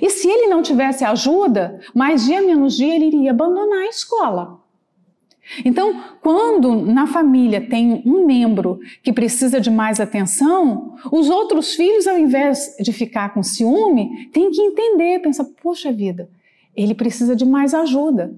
E 0.00 0.10
se 0.10 0.28
ele 0.28 0.46
não 0.46 0.62
tivesse 0.62 1.04
ajuda, 1.04 1.80
mais 1.94 2.24
dia 2.24 2.42
menos 2.42 2.76
dia 2.76 2.94
ele 2.94 3.06
iria 3.06 3.30
abandonar 3.30 3.80
a 3.80 3.88
escola. 3.88 4.60
Então, 5.64 6.00
quando 6.22 6.76
na 6.76 7.06
família 7.06 7.60
tem 7.60 8.02
um 8.06 8.24
membro 8.24 8.78
que 9.02 9.12
precisa 9.12 9.60
de 9.60 9.70
mais 9.70 9.98
atenção, 9.98 10.94
os 11.10 11.28
outros 11.28 11.74
filhos, 11.74 12.06
ao 12.06 12.16
invés 12.16 12.76
de 12.78 12.92
ficar 12.92 13.34
com 13.34 13.42
ciúme, 13.42 14.28
têm 14.32 14.50
que 14.50 14.60
entender, 14.60 15.18
pensar: 15.20 15.44
poxa 15.60 15.90
vida, 15.90 16.30
ele 16.76 16.94
precisa 16.94 17.34
de 17.34 17.44
mais 17.44 17.74
ajuda. 17.74 18.32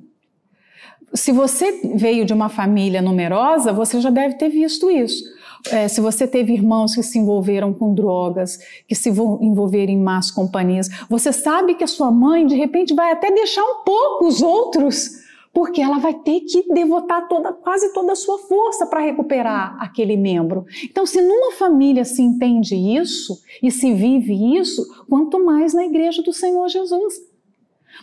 Se 1.15 1.33
você 1.33 1.81
veio 1.95 2.25
de 2.25 2.33
uma 2.33 2.49
família 2.49 3.03
numerosa, 3.03 3.73
você 3.73 4.01
já 4.01 4.11
deve 4.11 4.37
ter 4.37 4.49
visto 4.49 4.91
isso. 4.91 5.25
É, 5.71 5.87
se 5.87 6.01
você 6.01 6.27
teve 6.27 6.53
irmãos 6.53 6.95
que 6.95 7.03
se 7.03 7.19
envolveram 7.19 7.73
com 7.73 7.95
drogas, 7.95 8.59
que 8.89 8.95
se 8.95 9.09
envolveram 9.11 9.93
em 9.93 10.01
más 10.01 10.31
companhias, 10.31 10.89
você 11.09 11.33
sabe 11.33 11.75
que 11.75 11.85
a 11.85 11.89
sua 11.89 12.11
mãe, 12.11 12.47
de 12.47 12.57
repente, 12.57 12.95
vai 12.95 13.13
até 13.13 13.31
deixar 13.31 13.63
um 13.63 13.85
pouco 13.85 14.27
os 14.27 14.43
outros 14.43 15.23
porque 15.53 15.83
ela 15.83 15.99
vai 15.99 16.15
ter 16.15 16.41
que 16.41 16.73
devotar 16.73 17.29
toda, 17.29 17.53
quase 17.53 17.93
toda 17.93 18.13
a 18.13 18.17
sua 18.17 18.39
força 18.39 18.87
para 18.87 19.01
recuperar 19.01 19.77
aquele 19.81 20.17
membro. 20.17 20.65
Então, 20.83 21.05
se 21.05 21.21
numa 21.21 21.53
família 21.53 22.05
se 22.05 22.23
entende 22.23 22.75
isso 22.75 23.39
e 23.63 23.71
se 23.71 23.93
vive 23.93 24.57
isso, 24.57 24.83
quanto 25.09 25.45
mais 25.45 25.75
na 25.75 25.85
igreja 25.85 26.23
do 26.23 26.33
Senhor 26.33 26.67
Jesus. 26.69 27.21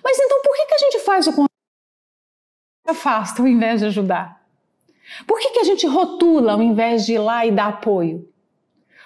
Mas 0.04 0.18
então, 0.20 0.42
por 0.44 0.56
que, 0.56 0.66
que 0.68 0.76
a 0.76 0.78
gente 0.78 1.00
faz 1.00 1.28
o? 1.28 1.49
Afasta 2.90 3.42
ao 3.42 3.48
invés 3.48 3.80
de 3.80 3.88
ajudar? 3.88 4.40
Por 5.26 5.40
que, 5.40 5.52
que 5.52 5.60
a 5.60 5.64
gente 5.64 5.88
rotula 5.88 6.54
ao 6.54 6.62
invés 6.62 7.06
de 7.06 7.14
ir 7.14 7.20
lá 7.20 7.46
e 7.46 7.52
dar 7.52 7.68
apoio? 7.68 8.28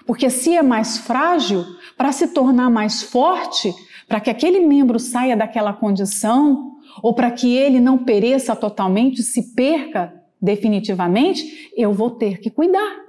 Porque 0.05 0.29
se 0.29 0.55
é 0.55 0.61
mais 0.61 0.97
frágil, 0.97 1.65
para 1.97 2.11
se 2.11 2.27
tornar 2.27 2.69
mais 2.69 3.01
forte, 3.01 3.73
para 4.07 4.19
que 4.19 4.29
aquele 4.29 4.59
membro 4.59 4.99
saia 4.99 5.35
daquela 5.35 5.71
condição, 5.71 6.73
ou 7.01 7.13
para 7.13 7.31
que 7.31 7.55
ele 7.55 7.79
não 7.79 7.97
pereça 7.97 8.55
totalmente, 8.55 9.23
se 9.23 9.53
perca 9.55 10.13
definitivamente, 10.41 11.71
eu 11.75 11.93
vou 11.93 12.11
ter 12.11 12.39
que 12.39 12.49
cuidar. 12.49 13.01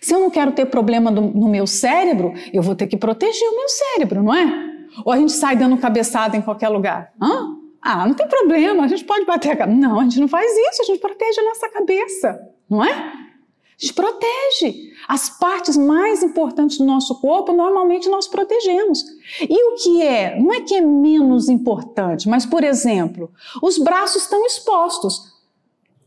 Se 0.00 0.14
eu 0.14 0.20
não 0.20 0.30
quero 0.30 0.52
ter 0.52 0.66
problema 0.66 1.10
do, 1.10 1.22
no 1.22 1.48
meu 1.48 1.66
cérebro, 1.66 2.34
eu 2.52 2.62
vou 2.62 2.74
ter 2.74 2.86
que 2.86 2.96
proteger 2.96 3.48
o 3.48 3.56
meu 3.56 3.68
cérebro, 3.68 4.22
não 4.22 4.34
é? 4.34 4.74
Ou 5.04 5.12
a 5.12 5.18
gente 5.18 5.32
sai 5.32 5.56
dando 5.56 5.76
cabeçada 5.78 6.36
em 6.36 6.42
qualquer 6.42 6.68
lugar. 6.68 7.12
Hã? 7.20 7.63
Ah, 7.86 8.06
não 8.06 8.14
tem 8.14 8.26
problema, 8.26 8.82
a 8.84 8.88
gente 8.88 9.04
pode 9.04 9.26
bater 9.26 9.52
a 9.52 9.56
cabeça. 9.56 9.78
Não, 9.78 10.00
a 10.00 10.04
gente 10.04 10.18
não 10.18 10.26
faz 10.26 10.50
isso, 10.50 10.80
a 10.80 10.84
gente 10.86 11.00
protege 11.00 11.38
a 11.38 11.44
nossa 11.44 11.68
cabeça, 11.68 12.40
não 12.68 12.82
é? 12.82 12.90
A 12.90 13.78
gente 13.78 13.92
protege. 13.92 14.92
As 15.06 15.28
partes 15.28 15.76
mais 15.76 16.22
importantes 16.22 16.78
do 16.78 16.84
nosso 16.86 17.20
corpo, 17.20 17.52
normalmente 17.52 18.08
nós 18.08 18.26
protegemos. 18.26 19.04
E 19.42 19.72
o 19.72 19.74
que 19.76 20.02
é? 20.02 20.40
Não 20.40 20.50
é 20.50 20.62
que 20.62 20.74
é 20.74 20.80
menos 20.80 21.50
importante, 21.50 22.26
mas, 22.26 22.46
por 22.46 22.64
exemplo, 22.64 23.30
os 23.62 23.76
braços 23.76 24.22
estão 24.22 24.46
expostos. 24.46 25.34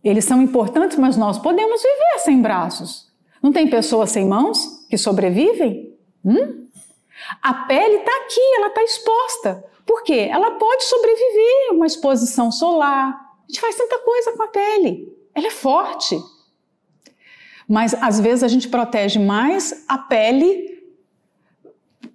Eles 0.03 0.25
são 0.25 0.41
importantes, 0.41 0.97
mas 0.97 1.15
nós 1.15 1.37
podemos 1.37 1.79
viver 1.79 2.19
sem 2.23 2.41
braços. 2.41 3.07
Não 3.43 3.51
tem 3.51 3.69
pessoas 3.69 4.09
sem 4.09 4.25
mãos 4.25 4.87
que 4.89 4.97
sobrevivem? 4.97 5.95
Hum? 6.25 6.66
A 7.41 7.53
pele 7.53 7.97
está 7.97 8.11
aqui, 8.23 8.41
ela 8.57 8.67
está 8.67 8.83
exposta. 8.83 9.65
Por 9.85 10.03
quê? 10.03 10.27
Ela 10.29 10.51
pode 10.51 10.83
sobreviver 10.83 11.69
a 11.69 11.73
uma 11.73 11.85
exposição 11.85 12.51
solar. 12.51 13.09
A 13.09 13.45
gente 13.47 13.61
faz 13.61 13.75
tanta 13.75 13.97
coisa 13.99 14.33
com 14.33 14.43
a 14.43 14.47
pele. 14.47 15.17
Ela 15.33 15.47
é 15.47 15.51
forte. 15.51 16.19
Mas 17.67 17.93
às 17.95 18.19
vezes 18.19 18.43
a 18.43 18.47
gente 18.47 18.67
protege 18.69 19.19
mais 19.19 19.85
a 19.87 19.97
pele. 19.97 20.77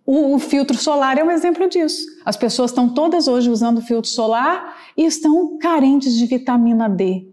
O, 0.04 0.34
o 0.34 0.38
filtro 0.38 0.76
solar 0.76 1.18
é 1.18 1.24
um 1.24 1.30
exemplo 1.30 1.68
disso. 1.68 2.04
As 2.24 2.36
pessoas 2.36 2.70
estão 2.70 2.88
todas 2.88 3.28
hoje 3.28 3.50
usando 3.50 3.80
filtro 3.80 4.10
solar 4.10 4.76
e 4.96 5.04
estão 5.04 5.58
carentes 5.58 6.14
de 6.14 6.26
vitamina 6.26 6.88
D. 6.88 7.31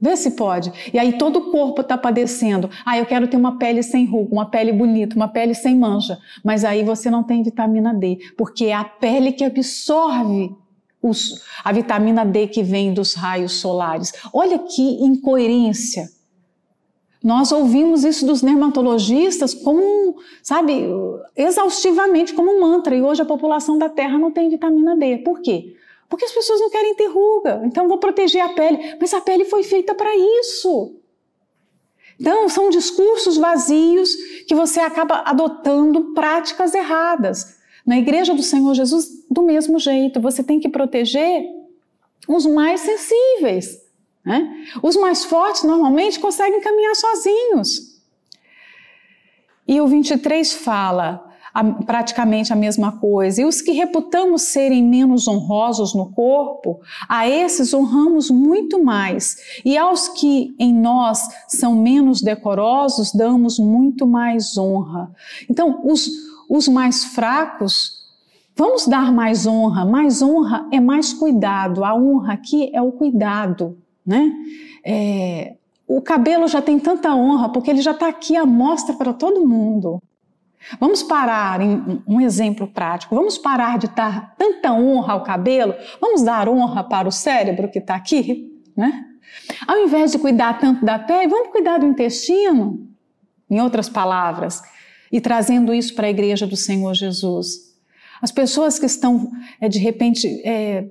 Vê 0.00 0.14
se 0.14 0.32
pode. 0.32 0.72
E 0.92 0.98
aí 0.98 1.16
todo 1.16 1.38
o 1.38 1.50
corpo 1.50 1.80
está 1.80 1.96
padecendo. 1.96 2.68
Ah, 2.84 2.98
eu 2.98 3.06
quero 3.06 3.26
ter 3.28 3.36
uma 3.36 3.58
pele 3.58 3.82
sem 3.82 4.04
ruga, 4.04 4.32
uma 4.32 4.50
pele 4.50 4.72
bonita, 4.72 5.16
uma 5.16 5.28
pele 5.28 5.54
sem 5.54 5.76
mancha. 5.76 6.18
Mas 6.44 6.64
aí 6.64 6.84
você 6.84 7.10
não 7.10 7.22
tem 7.22 7.42
vitamina 7.42 7.94
D, 7.94 8.18
porque 8.36 8.66
é 8.66 8.74
a 8.74 8.84
pele 8.84 9.32
que 9.32 9.44
absorve 9.44 10.54
os, 11.02 11.42
a 11.64 11.72
vitamina 11.72 12.26
D 12.26 12.46
que 12.46 12.62
vem 12.62 12.92
dos 12.92 13.14
raios 13.14 13.52
solares. 13.52 14.12
Olha 14.32 14.58
que 14.58 14.82
incoerência. 14.82 16.08
Nós 17.24 17.50
ouvimos 17.50 18.04
isso 18.04 18.26
dos 18.26 18.42
dermatologistas 18.42 19.54
como, 19.54 20.16
sabe, 20.42 20.86
exaustivamente 21.34 22.34
como 22.34 22.52
um 22.52 22.60
mantra. 22.60 22.94
E 22.94 23.02
hoje 23.02 23.22
a 23.22 23.26
população 23.26 23.78
da 23.78 23.88
Terra 23.88 24.18
não 24.18 24.30
tem 24.30 24.50
vitamina 24.50 24.94
D. 24.94 25.18
Por 25.18 25.40
quê? 25.40 25.74
Porque 26.08 26.24
as 26.24 26.32
pessoas 26.32 26.60
não 26.60 26.70
querem 26.70 26.94
ter 26.94 27.06
ruga. 27.06 27.62
Então 27.64 27.88
vou 27.88 27.98
proteger 27.98 28.42
a 28.42 28.50
pele. 28.50 28.96
Mas 29.00 29.12
a 29.12 29.20
pele 29.20 29.44
foi 29.44 29.62
feita 29.62 29.94
para 29.94 30.14
isso. 30.14 30.96
Então 32.18 32.48
são 32.48 32.70
discursos 32.70 33.36
vazios 33.36 34.14
que 34.46 34.54
você 34.54 34.80
acaba 34.80 35.22
adotando 35.26 36.14
práticas 36.14 36.74
erradas. 36.74 37.56
Na 37.84 37.98
igreja 37.98 38.34
do 38.34 38.42
Senhor 38.42 38.74
Jesus, 38.74 39.24
do 39.30 39.42
mesmo 39.42 39.78
jeito, 39.78 40.20
você 40.20 40.42
tem 40.42 40.58
que 40.58 40.68
proteger 40.68 41.44
os 42.26 42.46
mais 42.46 42.80
sensíveis. 42.80 43.84
Né? 44.24 44.66
Os 44.82 44.96
mais 44.96 45.24
fortes 45.24 45.62
normalmente 45.62 46.18
conseguem 46.18 46.60
caminhar 46.60 46.96
sozinhos. 46.96 47.96
E 49.68 49.80
o 49.80 49.86
23 49.86 50.52
fala 50.52 51.25
a, 51.58 51.64
praticamente 51.84 52.52
a 52.52 52.56
mesma 52.56 52.92
coisa. 52.92 53.40
E 53.40 53.44
os 53.44 53.62
que 53.62 53.72
reputamos 53.72 54.42
serem 54.42 54.82
menos 54.82 55.26
honrosos 55.26 55.94
no 55.94 56.12
corpo, 56.12 56.80
a 57.08 57.28
esses 57.28 57.72
honramos 57.72 58.30
muito 58.30 58.82
mais. 58.84 59.36
E 59.64 59.78
aos 59.78 60.08
que 60.08 60.54
em 60.58 60.74
nós 60.74 61.20
são 61.48 61.74
menos 61.74 62.20
decorosos, 62.20 63.12
damos 63.12 63.58
muito 63.58 64.06
mais 64.06 64.58
honra. 64.58 65.10
Então, 65.48 65.80
os, 65.84 66.10
os 66.48 66.68
mais 66.68 67.04
fracos, 67.04 68.04
vamos 68.54 68.86
dar 68.86 69.12
mais 69.12 69.46
honra. 69.46 69.84
Mais 69.84 70.20
honra 70.20 70.66
é 70.70 70.80
mais 70.80 71.12
cuidado. 71.12 71.84
A 71.84 71.94
honra 71.94 72.34
aqui 72.34 72.70
é 72.74 72.82
o 72.82 72.92
cuidado 72.92 73.78
né? 74.06 74.32
É, 74.84 75.56
o 75.88 76.00
cabelo 76.00 76.46
já 76.46 76.62
tem 76.62 76.78
tanta 76.78 77.14
honra 77.14 77.48
porque 77.48 77.70
ele 77.70 77.82
já 77.82 77.90
está 77.90 78.08
aqui 78.08 78.36
à 78.36 78.46
mostra 78.46 78.94
para 78.94 79.12
todo 79.12 79.46
mundo. 79.46 80.00
Vamos 80.80 81.02
parar 81.02 81.60
em 81.60 82.02
um 82.06 82.20
exemplo 82.20 82.66
prático. 82.66 83.14
Vamos 83.14 83.38
parar 83.38 83.78
de 83.78 83.88
dar 83.88 84.34
tanta 84.36 84.72
honra 84.72 85.12
ao 85.14 85.22
cabelo. 85.22 85.74
Vamos 86.00 86.22
dar 86.22 86.48
honra 86.48 86.82
para 86.82 87.08
o 87.08 87.12
cérebro 87.12 87.70
que 87.70 87.78
está 87.78 87.94
aqui, 87.94 88.52
né? 88.76 89.04
Ao 89.66 89.78
invés 89.78 90.12
de 90.12 90.18
cuidar 90.18 90.58
tanto 90.58 90.84
da 90.84 90.98
pele, 90.98 91.28
vamos 91.28 91.50
cuidar 91.50 91.78
do 91.78 91.86
intestino. 91.86 92.86
Em 93.48 93.60
outras 93.60 93.88
palavras, 93.88 94.60
e 95.12 95.20
trazendo 95.20 95.72
isso 95.72 95.94
para 95.94 96.08
a 96.08 96.10
igreja 96.10 96.48
do 96.48 96.56
Senhor 96.56 96.92
Jesus. 96.94 97.76
As 98.20 98.32
pessoas 98.32 98.76
que 98.76 98.86
estão, 98.86 99.30
é, 99.60 99.68
de 99.68 99.78
repente, 99.78 100.26
é, 100.44 100.88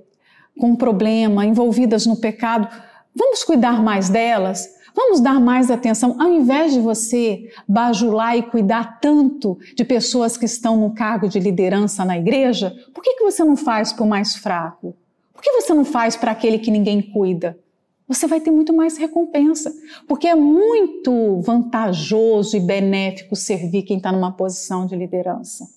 com 0.57 0.67
um 0.67 0.75
problema, 0.77 1.45
envolvidas 1.45 2.05
no 2.05 2.15
pecado, 2.15 2.69
Vamos 3.15 3.45
cuidar 3.45 3.81
mais 3.81 4.09
delas? 4.09 4.67
Vamos 4.95 5.19
dar 5.19 5.41
mais 5.41 5.69
atenção, 5.69 6.15
ao 6.17 6.29
invés 6.29 6.71
de 6.71 6.79
você 6.79 7.51
bajular 7.67 8.37
e 8.37 8.43
cuidar 8.43 9.01
tanto 9.01 9.59
de 9.75 9.83
pessoas 9.83 10.37
que 10.37 10.45
estão 10.45 10.77
no 10.77 10.93
cargo 10.93 11.27
de 11.27 11.37
liderança 11.37 12.05
na 12.05 12.17
igreja, 12.17 12.73
por 12.93 13.03
que, 13.03 13.15
que 13.15 13.23
você 13.23 13.43
não 13.43 13.57
faz 13.57 13.91
para 13.91 14.05
o 14.05 14.07
mais 14.07 14.37
fraco? 14.37 14.95
Por 15.33 15.43
que 15.43 15.51
você 15.51 15.73
não 15.73 15.83
faz 15.83 16.15
para 16.15 16.31
aquele 16.31 16.57
que 16.57 16.71
ninguém 16.71 17.01
cuida? 17.01 17.59
Você 18.07 18.25
vai 18.25 18.39
ter 18.39 18.51
muito 18.51 18.73
mais 18.73 18.97
recompensa, 18.97 19.73
porque 20.07 20.27
é 20.27 20.35
muito 20.35 21.41
vantajoso 21.41 22.55
e 22.55 22.61
benéfico 22.61 23.35
servir 23.35 23.83
quem 23.83 23.97
está 23.97 24.13
numa 24.13 24.31
posição 24.31 24.85
de 24.85 24.95
liderança, 24.95 25.67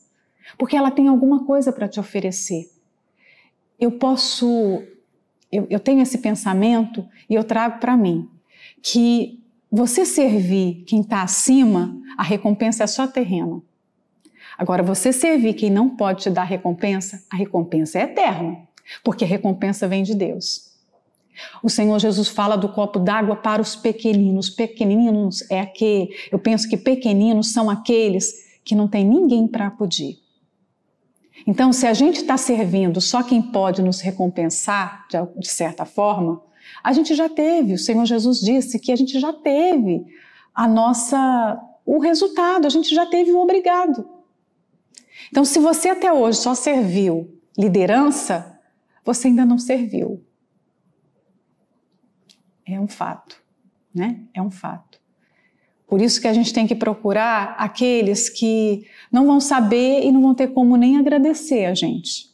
porque 0.57 0.77
ela 0.77 0.93
tem 0.93 1.09
alguma 1.09 1.45
coisa 1.45 1.73
para 1.73 1.89
te 1.89 1.99
oferecer. 1.99 2.71
Eu 3.81 3.91
posso 3.93 4.81
eu, 5.51 5.67
eu 5.69 5.81
tenho 5.81 6.03
esse 6.03 6.19
pensamento 6.19 7.05
e 7.29 7.35
eu 7.35 7.43
trago 7.43 7.81
para 7.81 7.97
mim 7.97 8.29
que 8.83 9.43
você 9.71 10.05
servir 10.05 10.85
quem 10.87 11.01
está 11.01 11.23
acima, 11.23 11.95
a 12.17 12.23
recompensa 12.23 12.85
é 12.85 12.87
só 12.87 13.07
terrena. 13.07 13.63
Agora, 14.57 14.83
você 14.83 15.13
servir 15.13 15.55
quem 15.55 15.71
não 15.71 15.91
pode 15.91 16.23
te 16.23 16.31
dar 16.31 16.45
recompensa, 16.45 17.25
a 17.31 17.37
recompensa 17.37 17.99
é 17.99 18.03
eterna, 18.03 18.57
porque 19.05 19.25
a 19.25 19.29
recompensa 19.29 19.87
vem 19.87 20.03
de 20.03 20.15
Deus. 20.15 20.69
O 21.63 21.69
Senhor 21.69 21.99
Jesus 21.99 22.29
fala 22.29 22.57
do 22.57 22.69
copo 22.69 22.99
d'água 22.99 23.37
para 23.37 23.63
os 23.63 23.77
pequeninos. 23.77 24.51
Pequeninos 24.51 25.49
é 25.51 25.61
aquele, 25.61 26.11
eu 26.33 26.39
penso 26.39 26.69
que 26.69 26.77
pequeninos 26.77 27.53
são 27.53 27.71
aqueles 27.71 28.59
que 28.65 28.75
não 28.75 28.89
tem 28.89 29.05
ninguém 29.05 29.47
para 29.47 29.67
acudir. 29.67 30.19
Então, 31.47 31.73
se 31.73 31.87
a 31.87 31.95
gente 31.95 32.21
está 32.21 32.37
servindo 32.37 33.01
só 33.01 33.23
quem 33.23 33.41
pode 33.41 33.81
nos 33.81 34.01
recompensar, 34.01 35.07
de, 35.09 35.41
de 35.41 35.49
certa 35.49 35.85
forma, 35.85 36.43
a 36.83 36.93
gente 36.93 37.15
já 37.15 37.29
teve, 37.29 37.75
o 37.75 37.79
Senhor 37.79 38.05
Jesus 38.05 38.41
disse 38.41 38.79
que 38.79 38.93
a 38.93 38.97
gente 38.97 39.19
já 39.19 39.33
teve 39.33 40.05
a 40.55 40.67
nossa 40.67 41.61
o 41.85 41.99
resultado, 41.99 42.67
a 42.67 42.71
gente 42.71 42.95
já 42.95 43.07
teve 43.07 43.33
o 43.33 43.41
obrigado. 43.41 44.07
Então, 45.31 45.45
se 45.45 45.59
você 45.59 45.89
até 45.89 46.13
hoje 46.13 46.39
só 46.39 46.55
serviu 46.55 47.35
liderança, 47.57 48.61
você 49.05 49.29
ainda 49.29 49.47
não 49.47 49.59
serviu. 49.59 50.23
É 52.67 52.79
um 52.79 52.87
fato, 52.87 53.43
né? 53.95 54.21
É 54.35 54.43
um 54.43 54.51
fato. 54.51 55.01
Por 55.87 56.03
isso 56.03 56.21
que 56.21 56.29
a 56.29 56.35
gente 56.35 56.53
tem 56.53 56.67
que 56.67 56.75
procurar 56.75 57.57
aqueles 57.59 58.29
que 58.29 58.87
não 59.11 59.27
vão 59.27 59.41
saber 59.41 60.05
e 60.05 60.13
não 60.13 60.21
vão 60.21 60.35
ter 60.35 60.49
como 60.49 60.77
nem 60.77 60.99
agradecer 60.99 61.65
a 61.65 61.75
gente. 61.75 62.29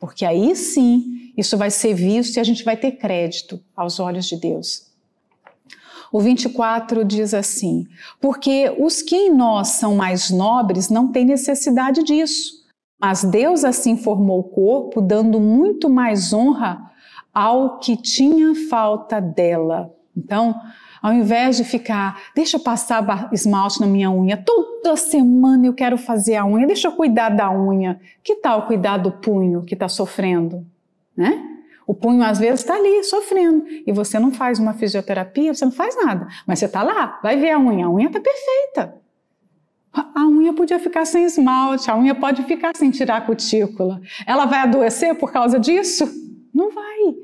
Porque 0.00 0.24
aí 0.24 0.56
sim, 0.56 1.15
isso 1.36 1.56
vai 1.56 1.70
ser 1.70 1.94
visto 1.94 2.36
e 2.36 2.40
a 2.40 2.44
gente 2.44 2.64
vai 2.64 2.76
ter 2.76 2.92
crédito 2.92 3.60
aos 3.76 4.00
olhos 4.00 4.26
de 4.26 4.36
Deus. 4.36 4.86
O 6.12 6.20
24 6.20 7.04
diz 7.04 7.34
assim: 7.34 7.86
Porque 8.20 8.74
os 8.78 9.02
que 9.02 9.16
em 9.16 9.34
nós 9.34 9.68
são 9.68 9.96
mais 9.96 10.30
nobres 10.30 10.88
não 10.88 11.12
têm 11.12 11.24
necessidade 11.24 12.02
disso, 12.02 12.64
mas 12.98 13.24
Deus 13.24 13.64
assim 13.64 13.96
formou 13.96 14.40
o 14.40 14.44
corpo, 14.44 15.00
dando 15.00 15.40
muito 15.40 15.90
mais 15.90 16.32
honra 16.32 16.90
ao 17.34 17.78
que 17.78 17.96
tinha 17.96 18.54
falta 18.70 19.20
dela. 19.20 19.92
Então, 20.16 20.54
ao 21.02 21.12
invés 21.12 21.58
de 21.58 21.64
ficar, 21.64 22.18
deixa 22.34 22.56
eu 22.56 22.60
passar 22.60 23.28
esmalte 23.32 23.80
na 23.80 23.86
minha 23.86 24.10
unha, 24.10 24.36
toda 24.36 24.96
semana 24.96 25.66
eu 25.66 25.74
quero 25.74 25.98
fazer 25.98 26.36
a 26.36 26.46
unha, 26.46 26.66
deixa 26.66 26.88
eu 26.88 26.92
cuidar 26.92 27.28
da 27.28 27.52
unha. 27.52 28.00
Que 28.24 28.36
tal 28.36 28.66
cuidar 28.66 28.96
do 28.96 29.12
punho 29.12 29.62
que 29.62 29.74
está 29.74 29.88
sofrendo? 29.88 30.64
Né? 31.16 31.42
O 31.86 31.94
punho 31.94 32.22
às 32.22 32.38
vezes 32.38 32.60
está 32.60 32.74
ali 32.74 33.04
sofrendo 33.04 33.64
e 33.86 33.92
você 33.92 34.18
não 34.18 34.32
faz 34.32 34.58
uma 34.58 34.74
fisioterapia, 34.74 35.54
você 35.54 35.64
não 35.64 35.72
faz 35.72 35.96
nada, 35.96 36.26
mas 36.46 36.58
você 36.58 36.66
está 36.66 36.82
lá, 36.82 37.20
vai 37.22 37.36
ver 37.36 37.50
a 37.50 37.58
unha, 37.58 37.86
a 37.86 37.90
unha 37.90 38.08
está 38.08 38.20
perfeita. 38.20 38.96
A 39.92 40.26
unha 40.26 40.52
podia 40.52 40.78
ficar 40.78 41.06
sem 41.06 41.24
esmalte, 41.24 41.90
a 41.90 41.96
unha 41.96 42.14
pode 42.14 42.42
ficar 42.42 42.72
sem 42.76 42.90
tirar 42.90 43.16
a 43.16 43.20
cutícula. 43.22 44.00
Ela 44.26 44.44
vai 44.44 44.58
adoecer 44.58 45.14
por 45.14 45.32
causa 45.32 45.58
disso? 45.58 46.06
Não 46.52 46.70
vai. 46.70 47.14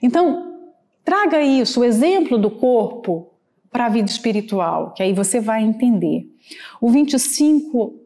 Então, 0.00 0.70
traga 1.04 1.42
isso, 1.42 1.80
o 1.80 1.84
exemplo 1.84 2.38
do 2.38 2.50
corpo, 2.50 3.32
para 3.72 3.86
a 3.86 3.88
vida 3.88 4.08
espiritual, 4.10 4.92
que 4.92 5.02
aí 5.02 5.14
você 5.14 5.40
vai 5.40 5.62
entender. 5.62 6.26
O 6.80 6.90
25 6.90 8.01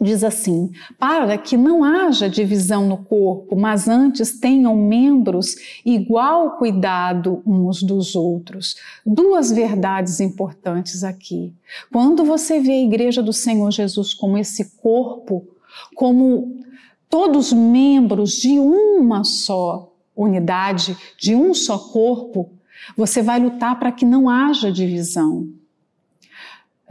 diz 0.00 0.24
assim: 0.24 0.70
para 0.98 1.36
que 1.38 1.56
não 1.56 1.84
haja 1.84 2.28
divisão 2.28 2.86
no 2.86 2.98
corpo, 2.98 3.56
mas 3.56 3.88
antes 3.88 4.38
tenham 4.38 4.76
membros 4.76 5.54
igual 5.84 6.56
cuidado 6.58 7.42
uns 7.46 7.82
dos 7.82 8.14
outros. 8.14 8.76
Duas 9.04 9.50
verdades 9.50 10.20
importantes 10.20 11.04
aqui. 11.04 11.54
Quando 11.92 12.24
você 12.24 12.60
vê 12.60 12.72
a 12.72 12.82
igreja 12.82 13.22
do 13.22 13.32
Senhor 13.32 13.70
Jesus 13.70 14.14
como 14.14 14.38
esse 14.38 14.76
corpo, 14.76 15.46
como 15.94 16.60
todos 17.08 17.52
membros 17.52 18.32
de 18.32 18.58
uma 18.58 19.24
só 19.24 19.92
unidade, 20.16 20.96
de 21.18 21.34
um 21.34 21.54
só 21.54 21.78
corpo, 21.78 22.50
você 22.96 23.22
vai 23.22 23.40
lutar 23.40 23.78
para 23.78 23.92
que 23.92 24.04
não 24.04 24.28
haja 24.28 24.70
divisão. 24.70 25.48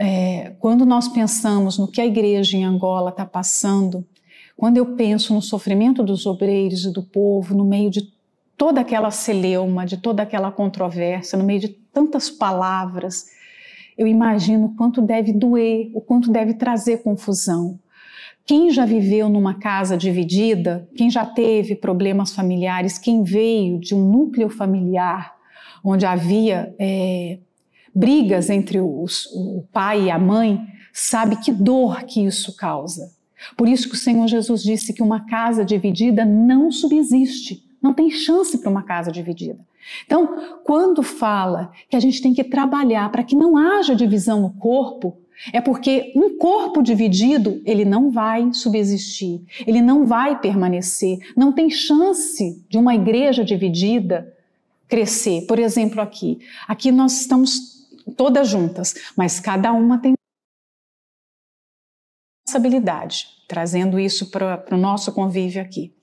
É, 0.04 0.56
quando 0.58 0.84
nós 0.84 1.06
pensamos 1.06 1.78
no 1.78 1.86
que 1.86 2.00
a 2.00 2.04
igreja 2.04 2.56
em 2.56 2.64
Angola 2.64 3.10
está 3.10 3.24
passando, 3.24 4.04
quando 4.56 4.76
eu 4.76 4.96
penso 4.96 5.32
no 5.32 5.40
sofrimento 5.40 6.02
dos 6.02 6.26
obreiros 6.26 6.84
e 6.84 6.92
do 6.92 7.04
povo, 7.04 7.54
no 7.54 7.64
meio 7.64 7.88
de 7.88 8.12
toda 8.56 8.80
aquela 8.80 9.12
celeuma, 9.12 9.86
de 9.86 9.96
toda 9.96 10.24
aquela 10.24 10.50
controvérsia, 10.50 11.38
no 11.38 11.44
meio 11.44 11.60
de 11.60 11.68
tantas 11.68 12.28
palavras, 12.28 13.26
eu 13.96 14.08
imagino 14.08 14.74
quanto 14.76 15.00
deve 15.00 15.32
doer, 15.32 15.92
o 15.94 16.00
quanto 16.00 16.32
deve 16.32 16.54
trazer 16.54 17.04
confusão. 17.04 17.78
Quem 18.44 18.72
já 18.72 18.84
viveu 18.84 19.28
numa 19.28 19.54
casa 19.54 19.96
dividida, 19.96 20.88
quem 20.96 21.10
já 21.10 21.24
teve 21.24 21.76
problemas 21.76 22.34
familiares, 22.34 22.98
quem 22.98 23.22
veio 23.22 23.78
de 23.78 23.94
um 23.94 24.04
núcleo 24.10 24.50
familiar 24.50 25.32
onde 25.84 26.04
havia 26.04 26.74
é, 26.76 27.38
brigas 27.94 28.50
entre 28.50 28.80
os, 28.80 29.26
o 29.34 29.64
pai 29.72 30.04
e 30.04 30.10
a 30.10 30.18
mãe, 30.18 30.60
sabe 30.92 31.36
que 31.36 31.52
dor 31.52 32.04
que 32.04 32.24
isso 32.24 32.56
causa. 32.56 33.12
Por 33.56 33.68
isso 33.68 33.88
que 33.88 33.94
o 33.94 33.98
Senhor 33.98 34.26
Jesus 34.28 34.62
disse 34.62 34.92
que 34.92 35.02
uma 35.02 35.26
casa 35.26 35.64
dividida 35.64 36.24
não 36.24 36.70
subsiste, 36.70 37.64
não 37.82 37.92
tem 37.92 38.10
chance 38.10 38.58
para 38.58 38.70
uma 38.70 38.82
casa 38.82 39.10
dividida. 39.10 39.58
Então, 40.06 40.60
quando 40.64 41.02
fala 41.02 41.72
que 41.88 41.96
a 41.96 42.00
gente 42.00 42.22
tem 42.22 42.32
que 42.32 42.44
trabalhar 42.44 43.10
para 43.10 43.24
que 43.24 43.34
não 43.34 43.56
haja 43.56 43.96
divisão 43.96 44.40
no 44.40 44.50
corpo, 44.50 45.18
é 45.52 45.60
porque 45.60 46.12
um 46.14 46.38
corpo 46.38 46.82
dividido, 46.82 47.60
ele 47.64 47.84
não 47.84 48.10
vai 48.10 48.52
subsistir, 48.52 49.42
ele 49.66 49.82
não 49.82 50.06
vai 50.06 50.38
permanecer, 50.38 51.18
não 51.36 51.52
tem 51.52 51.68
chance 51.68 52.64
de 52.68 52.78
uma 52.78 52.94
igreja 52.94 53.44
dividida 53.44 54.32
crescer. 54.88 55.46
Por 55.46 55.58
exemplo, 55.58 56.00
aqui, 56.00 56.38
aqui 56.68 56.92
nós 56.92 57.22
estamos 57.22 57.71
todas 58.16 58.48
juntas, 58.48 58.94
mas 59.16 59.40
cada 59.40 59.72
uma 59.72 59.98
tem 59.98 60.14
responsabilidade, 62.46 63.26
trazendo 63.48 63.98
isso 63.98 64.30
para 64.30 64.64
o 64.70 64.76
nosso 64.76 65.12
convívio 65.12 65.62
aqui. 65.62 65.94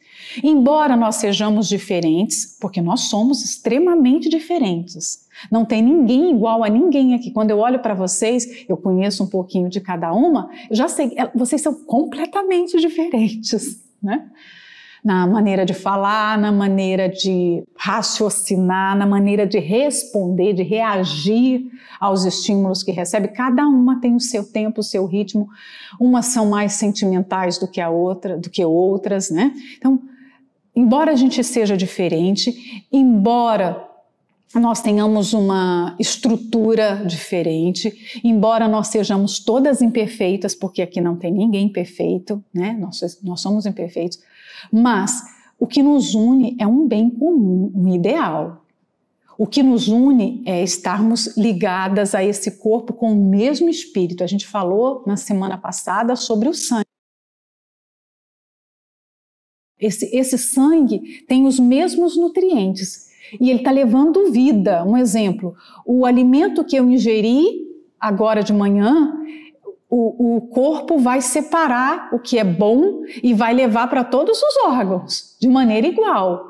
Embora 0.44 0.96
nós 0.96 1.16
sejamos 1.16 1.68
diferentes, 1.68 2.58
porque 2.60 2.82
nós 2.82 3.02
somos 3.02 3.44
extremamente 3.44 4.30
diferentes, 4.30 5.28
não 5.52 5.64
tem 5.64 5.82
ninguém 5.82 6.32
igual 6.32 6.64
a 6.64 6.70
ninguém 6.70 7.16
aqui. 7.16 7.32
Quando 7.32 7.52
eu 7.52 7.60
olho 7.60 7.80
para 7.80 7.94
vocês, 7.94 8.66
eu 8.68 8.76
conheço 8.76 9.24
um 9.24 9.28
pouquinho 9.28 9.70
de 9.70 9.80
cada 9.80 10.12
uma, 10.14 10.50
já 10.72 10.88
sei, 10.88 11.14
é, 11.18 11.32
vocês 11.34 11.62
são 11.62 11.74
completamente 11.86 12.78
diferentes, 12.82 13.82
né? 14.02 14.30
Na 15.04 15.26
maneira 15.26 15.66
de 15.66 15.74
falar, 15.74 16.38
na 16.38 16.52
maneira 16.52 17.08
de 17.08 17.64
raciocinar, 17.78 18.98
na 18.98 19.06
maneira 19.06 19.48
de 19.48 19.60
responder, 19.60 20.54
de 20.54 20.64
reagir 20.64 21.66
aos 22.00 22.26
estímulos 22.26 22.84
que 22.84 22.92
recebe. 22.92 23.30
Cada 23.30 23.68
uma 23.68 24.00
tem 24.00 24.16
o 24.16 24.20
seu 24.20 24.44
tempo, 24.44 24.82
o 24.82 24.84
seu 24.84 25.06
ritmo. 25.06 25.48
Umas 26.00 26.28
são 26.28 26.50
mais 26.50 26.74
sentimentais 26.74 27.58
do 27.58 27.68
que 27.68 27.82
a 27.82 27.90
outra, 27.90 28.38
do 28.38 28.50
que 28.50 28.64
outras, 28.64 29.30
né? 29.30 29.54
Então, 29.78 30.02
embora 30.76 31.12
a 31.12 31.16
gente 31.16 31.44
seja 31.44 31.76
diferente, 31.76 32.86
embora 32.92 33.90
nós 34.56 34.82
tenhamos 34.82 35.34
uma 35.34 35.96
estrutura 36.00 37.04
diferente, 37.06 38.20
embora 38.24 38.68
nós 38.68 38.88
sejamos 38.88 39.40
todas 39.40 39.82
imperfeitas, 39.82 40.56
porque 40.56 40.82
aqui 40.82 41.00
não 41.00 41.16
tem 41.16 41.32
ninguém 41.32 41.70
perfeito, 41.70 42.44
né? 42.54 42.76
Nós, 42.80 43.20
nós 43.22 43.42
somos 43.42 43.66
imperfeitos, 43.68 44.20
mas 44.72 45.24
o 45.60 45.68
que 45.68 45.84
nos 45.84 46.16
une 46.16 46.56
é 46.60 46.66
um 46.66 46.88
bem 46.88 47.10
comum, 47.10 47.72
um 47.76 47.88
ideal. 47.94 48.66
O 49.38 49.48
que 49.48 49.64
nos 49.64 49.88
une 49.88 50.44
é 50.46 50.64
estarmos 50.64 51.38
ligadas 51.38 52.14
a 52.14 52.24
esse 52.24 52.60
corpo 52.60 52.94
com 52.94 53.12
o 53.12 53.30
mesmo 53.30 53.70
espírito. 53.70 54.24
A 54.24 54.28
gente 54.28 54.46
falou 54.46 55.04
na 55.08 55.16
semana 55.16 55.58
passada 55.58 56.16
sobre 56.16 56.50
o 56.50 56.54
sangue. 56.54 56.86
Esse, 59.80 60.14
esse 60.14 60.38
sangue 60.38 61.24
tem 61.26 61.48
os 61.48 61.58
mesmos 61.58 62.18
nutrientes 62.18 63.10
e 63.40 63.50
ele 63.50 63.60
está 63.60 63.72
levando 63.72 64.32
vida. 64.32 64.84
Um 64.84 64.98
exemplo: 64.98 65.56
o 65.86 66.06
alimento 66.06 66.66
que 66.66 66.76
eu 66.76 66.90
ingeri 66.90 67.66
agora 68.00 68.44
de 68.44 68.52
manhã, 68.52 69.14
o, 69.90 70.38
o 70.38 70.42
corpo 70.42 71.00
vai 71.00 71.20
separar 71.20 72.10
o 72.14 72.20
que 72.20 72.38
é 72.38 72.44
bom 72.44 73.02
e 73.24 73.34
vai 73.34 73.54
levar 73.54 73.88
para 73.88 74.04
todos 74.04 74.38
os 74.38 74.58
órgãos 74.66 75.36
de 75.42 75.48
maneira 75.48 75.88
igual. 75.88 76.50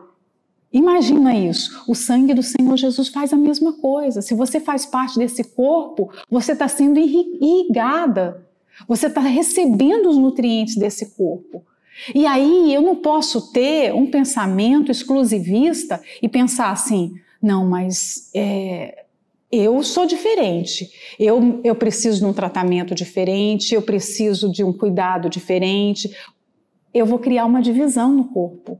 Imagina 0.71 1.36
isso. 1.36 1.84
O 1.88 1.95
sangue 1.95 2.34
do 2.34 2.43
Senhor 2.43 2.78
Jesus 2.78 3.08
faz 3.08 3.34
a 3.34 3.38
mesma 3.38 3.73
coisa. 3.73 4.21
Se 4.21 4.36
você 4.36 4.60
faz 4.60 4.86
parte 4.86 5.17
desse 5.17 5.43
corpo, 5.43 6.12
você 6.30 6.52
está 6.52 6.67
sendo 6.67 6.99
irrigada. 6.99 8.45
Você 8.88 9.08
está 9.08 9.21
recebendo 9.21 10.10
os 10.10 10.17
nutrientes 10.17 10.75
desse 10.75 11.15
corpo. 11.15 11.63
E 12.13 12.25
aí 12.25 12.73
eu 12.73 12.82
não 12.82 12.95
posso 12.95 13.52
ter 13.52 13.93
um 13.93 14.06
pensamento 14.06 14.91
exclusivista 14.91 16.02
e 16.21 16.30
pensar 16.30 16.71
assim, 16.71 17.13
não, 17.41 17.67
mas 17.67 18.30
é, 18.34 18.98
eu 19.51 19.81
sou 19.81 20.05
diferente, 20.05 20.91
eu, 21.19 21.59
eu 21.63 21.73
preciso 21.73 22.19
de 22.19 22.25
um 22.25 22.33
tratamento 22.33 22.93
diferente, 22.93 23.73
eu 23.73 23.81
preciso 23.81 24.51
de 24.51 24.63
um 24.63 24.71
cuidado 24.71 25.27
diferente. 25.27 26.15
Eu 26.93 27.05
vou 27.05 27.17
criar 27.17 27.45
uma 27.45 27.62
divisão 27.62 28.13
no 28.13 28.25
corpo. 28.25 28.79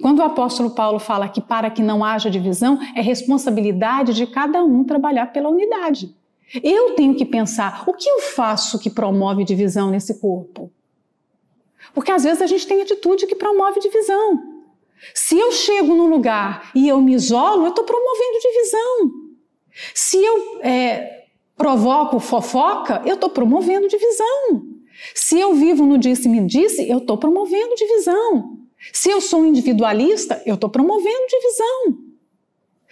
Quando 0.00 0.18
o 0.18 0.24
apóstolo 0.24 0.70
Paulo 0.70 0.98
fala 0.98 1.28
que 1.28 1.40
para 1.40 1.70
que 1.70 1.80
não 1.80 2.04
haja 2.04 2.28
divisão, 2.28 2.80
é 2.96 3.00
responsabilidade 3.00 4.12
de 4.12 4.26
cada 4.26 4.64
um 4.64 4.82
trabalhar 4.82 5.26
pela 5.26 5.48
unidade. 5.48 6.12
Eu 6.60 6.94
tenho 6.96 7.14
que 7.14 7.24
pensar 7.24 7.84
o 7.86 7.94
que 7.94 8.08
eu 8.08 8.20
faço 8.20 8.80
que 8.80 8.90
promove 8.90 9.44
divisão 9.44 9.90
nesse 9.90 10.20
corpo. 10.20 10.70
Porque 11.94 12.10
às 12.10 12.24
vezes 12.24 12.42
a 12.42 12.46
gente 12.46 12.66
tem 12.66 12.82
atitude 12.82 13.26
que 13.26 13.36
promove 13.36 13.78
divisão. 13.78 14.42
Se 15.14 15.38
eu 15.38 15.52
chego 15.52 15.94
num 15.94 16.08
lugar 16.08 16.70
e 16.74 16.88
eu 16.88 17.00
me 17.00 17.14
isolo, 17.14 17.64
eu 17.64 17.70
estou 17.70 17.84
promovendo 17.84 18.40
divisão. 18.40 19.21
Se 19.94 20.16
eu 20.16 20.60
é, 20.62 21.24
provoco 21.56 22.18
fofoca, 22.18 23.02
eu 23.04 23.14
estou 23.14 23.30
promovendo 23.30 23.88
divisão. 23.88 24.66
Se 25.14 25.38
eu 25.38 25.54
vivo 25.54 25.86
no 25.86 25.98
disse-me-disse, 25.98 26.88
eu 26.88 26.98
estou 26.98 27.16
promovendo 27.16 27.74
divisão. 27.74 28.58
Se 28.92 29.10
eu 29.10 29.20
sou 29.20 29.46
individualista, 29.46 30.42
eu 30.44 30.54
estou 30.54 30.68
promovendo 30.68 31.26
divisão. 31.28 32.12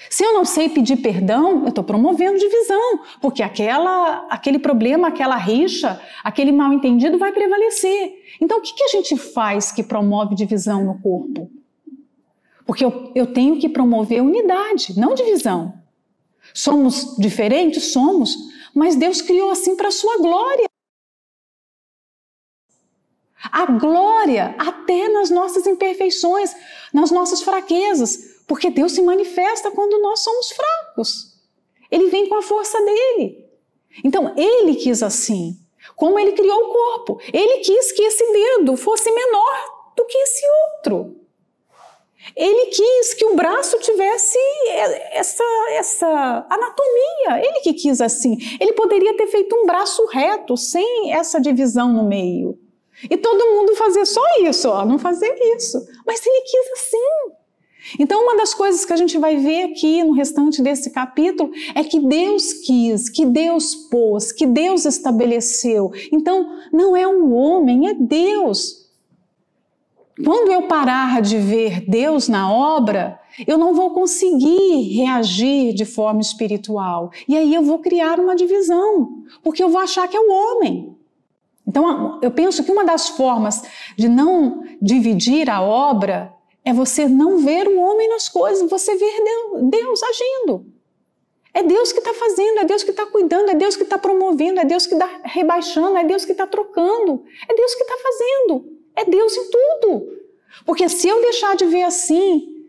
Se 0.09 0.25
eu 0.25 0.33
não 0.33 0.45
sei 0.45 0.69
pedir 0.69 0.97
perdão, 0.97 1.63
eu 1.63 1.69
estou 1.69 1.85
promovendo 1.85 2.39
divisão, 2.39 3.01
porque 3.21 3.43
aquela, 3.43 4.27
aquele 4.31 4.59
problema, 4.59 5.09
aquela 5.09 5.37
rixa, 5.37 6.01
aquele 6.25 6.53
mal 6.53 6.73
entendido 6.73 7.19
vai 7.19 7.33
prevalecer. 7.33 8.15
Então, 8.41 8.59
o 8.59 8.63
que, 8.63 8.73
que 8.73 8.85
a 8.85 8.89
gente 8.89 9.17
faz 9.17 9.71
que 9.71 9.83
promove 9.83 10.35
divisão 10.35 10.85
no 10.85 10.99
corpo? 11.01 11.51
Porque 12.65 12.85
eu, 12.85 13.13
eu 13.15 13.27
tenho 13.27 13.59
que 13.59 13.69
promover 13.69 14.23
unidade, 14.23 14.99
não 14.99 15.15
divisão. 15.15 15.75
Somos 16.55 17.17
diferentes? 17.19 17.93
Somos, 17.93 18.37
mas 18.75 18.97
Deus 18.97 19.21
criou 19.21 19.51
assim 19.51 19.77
para 19.77 19.89
a 19.89 19.93
sua 19.93 20.17
glória. 20.19 20.69
A 23.53 23.67
glória 23.67 24.55
até 24.59 25.09
nas 25.09 25.31
nossas 25.31 25.67
imperfeições, 25.67 26.55
nas 26.93 27.11
nossas 27.11 27.43
fraquezas, 27.43 28.43
porque 28.47 28.71
Deus 28.71 28.93
se 28.93 29.03
manifesta 29.03 29.71
quando 29.71 30.01
nós 30.01 30.21
somos 30.21 30.51
fracos. 30.51 31.41
Ele 31.91 32.09
vem 32.09 32.29
com 32.29 32.37
a 32.37 32.43
força 32.43 32.79
dele. 32.85 33.45
Então, 34.05 34.35
ele 34.37 34.75
quis 34.77 35.03
assim. 35.03 35.59
Como 35.97 36.19
ele 36.19 36.33
criou 36.33 36.59
o 36.59 36.73
corpo, 36.73 37.21
ele 37.33 37.59
quis 37.59 37.93
que 37.93 38.03
esse 38.03 38.25
dedo 38.33 38.77
fosse 38.77 39.11
menor 39.11 39.93
do 39.97 40.05
que 40.05 40.19
esse 40.19 40.43
outro. 40.77 41.20
Ele 42.37 42.67
quis 42.67 43.15
que 43.15 43.25
o 43.25 43.35
braço 43.35 43.79
tivesse 43.79 44.39
essa, 45.13 45.45
essa 45.73 46.47
anatomia. 46.49 47.45
Ele 47.45 47.61
que 47.61 47.73
quis 47.73 48.01
assim. 48.01 48.37
Ele 48.61 48.73
poderia 48.73 49.17
ter 49.17 49.27
feito 49.27 49.55
um 49.57 49.67
braço 49.67 50.05
reto, 50.07 50.57
sem 50.57 51.13
essa 51.13 51.41
divisão 51.41 51.93
no 51.93 52.05
meio. 52.05 52.59
E 53.09 53.17
todo 53.17 53.55
mundo 53.55 53.75
fazer 53.77 54.05
só 54.05 54.23
isso, 54.43 54.69
ó, 54.69 54.85
não 54.85 54.99
fazer 54.99 55.35
isso. 55.57 55.79
Mas 56.07 56.25
ele 56.25 56.43
quis 56.43 56.73
assim. 56.73 57.41
Então, 57.99 58.23
uma 58.23 58.37
das 58.37 58.53
coisas 58.53 58.85
que 58.85 58.93
a 58.93 58.97
gente 58.97 59.17
vai 59.17 59.37
ver 59.37 59.65
aqui 59.65 60.05
no 60.05 60.13
restante 60.13 60.63
desse 60.63 60.91
capítulo 60.91 61.51
é 61.75 61.83
que 61.83 61.99
Deus 61.99 62.53
quis, 62.53 63.09
que 63.09 63.25
Deus 63.25 63.75
pôs, 63.75 64.33
que 64.33 64.47
Deus 64.47 64.85
estabeleceu. 64.85 65.91
Então, 66.13 66.59
não 66.71 66.95
é 66.95 67.09
um 67.09 67.35
homem, 67.35 67.89
é 67.89 67.95
Deus. 67.95 68.80
Quando 70.25 70.53
eu 70.53 70.63
parar 70.63 71.23
de 71.23 71.39
ver 71.39 71.81
Deus 71.89 72.29
na 72.29 72.53
obra, 72.53 73.21
eu 73.47 73.57
não 73.57 73.75
vou 73.75 73.91
conseguir 73.91 74.95
reagir 74.95 75.73
de 75.75 75.85
forma 75.85 76.21
espiritual. 76.21 77.11
E 77.29 77.37
aí 77.37 77.55
eu 77.55 77.63
vou 77.63 77.79
criar 77.79 78.19
uma 78.19 78.37
divisão, 78.37 79.25
porque 79.43 79.63
eu 79.63 79.69
vou 79.69 79.81
achar 79.81 80.09
que 80.09 80.17
é 80.17 80.21
o 80.21 80.31
homem. 80.31 80.97
Então, 81.67 82.19
eu 82.23 82.31
penso 82.31 82.65
que 82.65 82.73
uma 82.73 82.85
das 82.85 83.09
formas 83.11 83.63
de 83.97 84.09
não 84.09 84.65
dividir 84.81 85.49
a 85.49 85.63
obra 85.63 86.35
é 86.65 86.73
você 86.73 87.09
não 87.09 87.39
ver 87.39 87.69
o 87.69 87.79
homem 87.79 88.09
nas 88.09 88.29
coisas, 88.29 88.69
você 88.69 88.97
ver 88.97 89.23
Deus, 89.71 90.03
agindo. 90.03 90.67
É 91.53 91.63
Deus 91.63 91.93
que 91.93 91.99
está 91.99 92.15
fazendo, 92.15 92.59
é 92.59 92.65
Deus 92.65 92.83
que 92.83 92.91
está 92.91 93.07
cuidando, 93.07 93.51
é 93.51 93.55
Deus 93.55 93.77
que 93.77 93.83
está 93.83 93.99
promovendo, 93.99 94.61
é 94.61 94.65
Deus 94.65 94.87
que 94.87 94.95
está 94.95 95.21
rebaixando, 95.25 95.97
é 95.97 96.05
Deus 96.05 96.25
que 96.25 96.33
está 96.33 96.47
trocando, 96.47 97.25
é 97.49 97.55
Deus 97.55 97.75
que 97.75 97.83
está 97.83 97.97
fazendo, 97.97 98.80
é 99.01 99.05
Deus 99.05 99.37
em 99.37 99.51
tudo. 99.51 100.21
Porque 100.65 100.89
se 100.89 101.09
eu 101.09 101.21
deixar 101.21 101.57
de 101.57 101.65
ver 101.67 101.83
assim, 101.83 102.61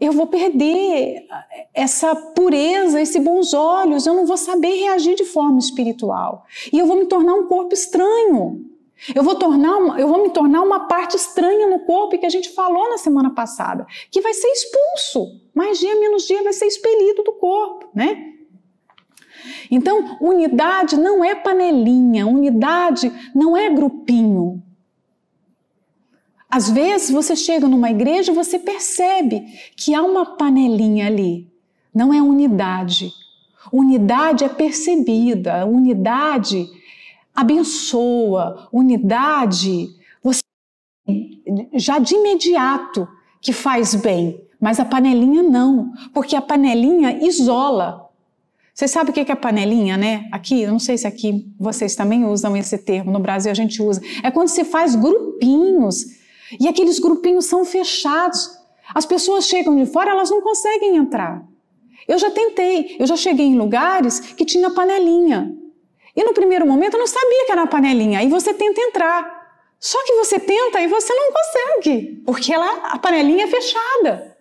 eu 0.00 0.12
vou 0.12 0.26
perder 0.26 1.26
essa 1.72 2.14
pureza, 2.14 3.00
esses 3.00 3.22
bons 3.22 3.54
olhos, 3.54 4.06
eu 4.06 4.14
não 4.14 4.26
vou 4.26 4.36
saber 4.36 4.74
reagir 4.74 5.14
de 5.14 5.24
forma 5.24 5.58
espiritual. 5.58 6.44
E 6.72 6.78
eu 6.78 6.86
vou 6.86 6.96
me 6.96 7.06
tornar 7.06 7.34
um 7.34 7.46
corpo 7.46 7.74
estranho. 7.74 8.64
Eu 9.14 9.22
vou, 9.22 9.34
tornar 9.34 9.98
eu 9.98 10.08
vou 10.08 10.22
me 10.22 10.30
tornar 10.30 10.62
uma 10.62 10.86
parte 10.86 11.16
estranha 11.16 11.66
no 11.66 11.80
corpo 11.80 12.18
que 12.18 12.24
a 12.24 12.30
gente 12.30 12.50
falou 12.50 12.88
na 12.88 12.96
semana 12.96 13.30
passada, 13.30 13.86
que 14.10 14.22
vai 14.22 14.32
ser 14.32 14.48
expulso. 14.48 15.38
Mais 15.54 15.78
dia, 15.78 15.94
menos 16.00 16.26
dia, 16.26 16.42
vai 16.42 16.52
ser 16.54 16.66
expelido 16.66 17.22
do 17.22 17.32
corpo, 17.32 17.88
né? 17.94 18.32
Então, 19.70 20.16
unidade 20.20 20.96
não 20.96 21.22
é 21.22 21.34
panelinha, 21.34 22.26
unidade 22.26 23.12
não 23.34 23.56
é 23.56 23.68
grupinho. 23.68 24.62
Às 26.48 26.70
vezes 26.70 27.10
você 27.10 27.34
chega 27.34 27.68
numa 27.68 27.90
igreja 27.90 28.32
e 28.32 28.34
você 28.34 28.58
percebe 28.58 29.44
que 29.76 29.94
há 29.94 30.02
uma 30.02 30.36
panelinha 30.36 31.06
ali. 31.06 31.46
Não 31.94 32.12
é 32.12 32.22
unidade. 32.22 33.10
Unidade 33.72 34.44
é 34.44 34.48
percebida, 34.48 35.66
unidade 35.66 36.68
abençoa, 37.36 38.66
unidade, 38.72 39.90
você 40.22 40.40
já 41.74 41.98
de 41.98 42.14
imediato 42.14 43.06
que 43.42 43.52
faz 43.52 43.94
bem, 43.94 44.40
mas 44.58 44.80
a 44.80 44.84
panelinha 44.86 45.42
não, 45.42 45.92
porque 46.14 46.34
a 46.34 46.40
panelinha 46.40 47.22
isola. 47.22 48.08
Você 48.72 48.88
sabe 48.88 49.10
o 49.10 49.12
que 49.12 49.20
é 49.20 49.32
a 49.32 49.36
panelinha, 49.36 49.96
né? 49.96 50.28
Aqui, 50.32 50.66
não 50.66 50.78
sei 50.78 50.98
se 50.98 51.06
aqui 51.06 51.46
vocês 51.58 51.94
também 51.94 52.24
usam 52.24 52.56
esse 52.56 52.76
termo, 52.78 53.10
no 53.10 53.20
Brasil 53.20 53.50
a 53.50 53.54
gente 53.54 53.82
usa. 53.82 54.00
É 54.22 54.30
quando 54.30 54.48
se 54.48 54.64
faz 54.64 54.94
grupinhos 54.94 56.04
e 56.58 56.68
aqueles 56.68 56.98
grupinhos 56.98 57.46
são 57.46 57.64
fechados. 57.64 58.50
As 58.94 59.04
pessoas 59.04 59.46
chegam 59.46 59.76
de 59.76 59.86
fora, 59.86 60.10
elas 60.10 60.30
não 60.30 60.40
conseguem 60.40 60.96
entrar. 60.96 61.42
Eu 62.06 62.18
já 62.18 62.30
tentei, 62.30 62.96
eu 62.98 63.06
já 63.06 63.16
cheguei 63.16 63.46
em 63.46 63.58
lugares 63.58 64.20
que 64.20 64.44
tinha 64.44 64.70
panelinha. 64.70 65.52
E 66.14 66.24
no 66.24 66.32
primeiro 66.32 66.66
momento 66.66 66.94
eu 66.94 67.00
não 67.00 67.06
sabia 67.06 67.46
que 67.46 67.52
era 67.52 67.66
panelinha. 67.66 68.20
Aí 68.20 68.28
você 68.28 68.54
tenta 68.54 68.80
entrar. 68.80 69.36
Só 69.78 70.02
que 70.04 70.14
você 70.14 70.38
tenta 70.38 70.80
e 70.80 70.86
você 70.86 71.12
não 71.12 71.30
consegue, 71.32 72.22
porque 72.24 72.52
ela, 72.52 72.88
a 72.92 72.98
panelinha 72.98 73.44
é 73.44 73.48
fechada. 73.48 74.36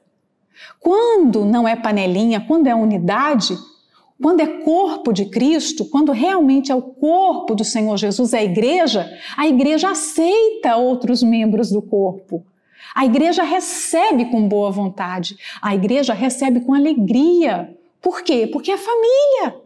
Quando 0.80 1.44
não 1.44 1.68
é 1.68 1.76
panelinha, 1.76 2.46
quando 2.48 2.68
é 2.68 2.76
unidade, 2.76 3.58
quando 4.21 4.39
é 4.39 4.47
corpo 4.63 5.12
de 5.12 5.25
Cristo, 5.25 5.86
quando 5.86 6.12
realmente 6.12 6.71
é 6.71 6.75
o 6.75 6.82
corpo 6.82 7.54
do 7.54 7.65
Senhor 7.65 7.97
Jesus, 7.97 8.34
é 8.34 8.39
a 8.39 8.43
igreja, 8.43 9.10
a 9.36 9.47
igreja 9.47 9.89
aceita 9.89 10.78
outros 10.78 11.21
membros 11.21 11.69
do 11.69 11.82
corpo. 11.82 12.43
A 12.95 13.06
igreja 13.06 13.43
recebe 13.43 14.25
com 14.25 14.47
boa 14.47 14.71
vontade, 14.71 15.38
a 15.62 15.75
igreja 15.75 16.13
recebe 16.13 16.62
com 16.62 16.73
alegria. 16.73 17.75
Por 18.01 18.21
quê? 18.21 18.47
Porque 18.47 18.71
é 18.71 18.78
família. 18.78 19.62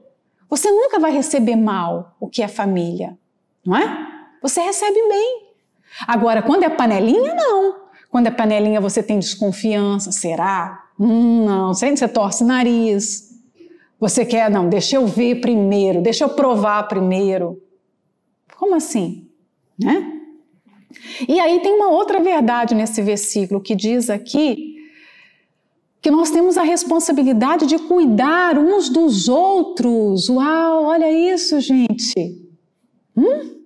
Você 0.50 0.72
nunca 0.72 1.00
vai 1.00 1.12
receber 1.12 1.56
mal 1.56 2.16
o 2.20 2.28
que 2.28 2.42
é 2.42 2.48
família, 2.48 3.16
não 3.64 3.78
é? 3.78 4.08
Você 4.42 4.62
recebe 4.62 4.96
bem. 5.08 5.50
Agora, 6.08 6.42
quando 6.42 6.64
é 6.64 6.70
panelinha, 6.70 7.36
não. 7.36 7.76
Quando 8.10 8.28
é 8.28 8.32
panelinha, 8.32 8.82
você 8.82 9.04
tem 9.04 9.20
desconfiança. 9.20 10.12
Será? 10.12 10.86
Hum, 11.00 11.46
não. 11.46 11.74
Você, 11.74 12.08
torce 12.08 12.44
nariz. 12.44 13.29
Você 14.00 14.26
quer, 14.26 14.50
não, 14.50 14.70
deixa 14.70 14.96
eu 14.96 15.06
ver 15.06 15.42
primeiro, 15.42 16.02
deixa 16.02 16.24
eu 16.24 16.30
provar 16.30 16.84
primeiro. 16.88 17.62
Como 18.58 18.76
assim? 18.76 19.28
Né? 19.78 20.20
E 21.28 21.40
aí 21.40 21.60
tem 21.60 21.74
uma 21.74 21.90
outra 21.90 22.20
verdade 22.20 22.74
nesse 22.74 23.02
versículo 23.02 23.62
que 23.62 23.76
diz 23.76 24.10
aqui 24.10 24.78
que 26.02 26.10
nós 26.10 26.32
temos 26.32 26.58
a 26.58 26.64
responsabilidade 26.64 27.66
de 27.66 27.78
cuidar 27.78 28.58
uns 28.58 28.90
dos 28.90 29.28
outros. 29.28 30.30
Uau, 30.30 30.86
olha 30.86 31.12
isso, 31.12 31.60
gente. 31.60 32.42
Hum? 33.16 33.60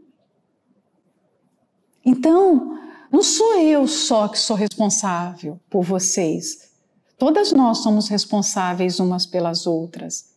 Então, 2.04 2.80
não 3.12 3.22
sou 3.22 3.60
eu 3.60 3.88
só 3.88 4.28
que 4.28 4.40
sou 4.40 4.56
responsável 4.56 5.60
por 5.70 5.84
vocês. 5.84 6.63
Todas 7.24 7.54
nós 7.54 7.78
somos 7.78 8.10
responsáveis 8.10 9.00
umas 9.00 9.26
pelas 9.26 9.66
outras. 9.66 10.36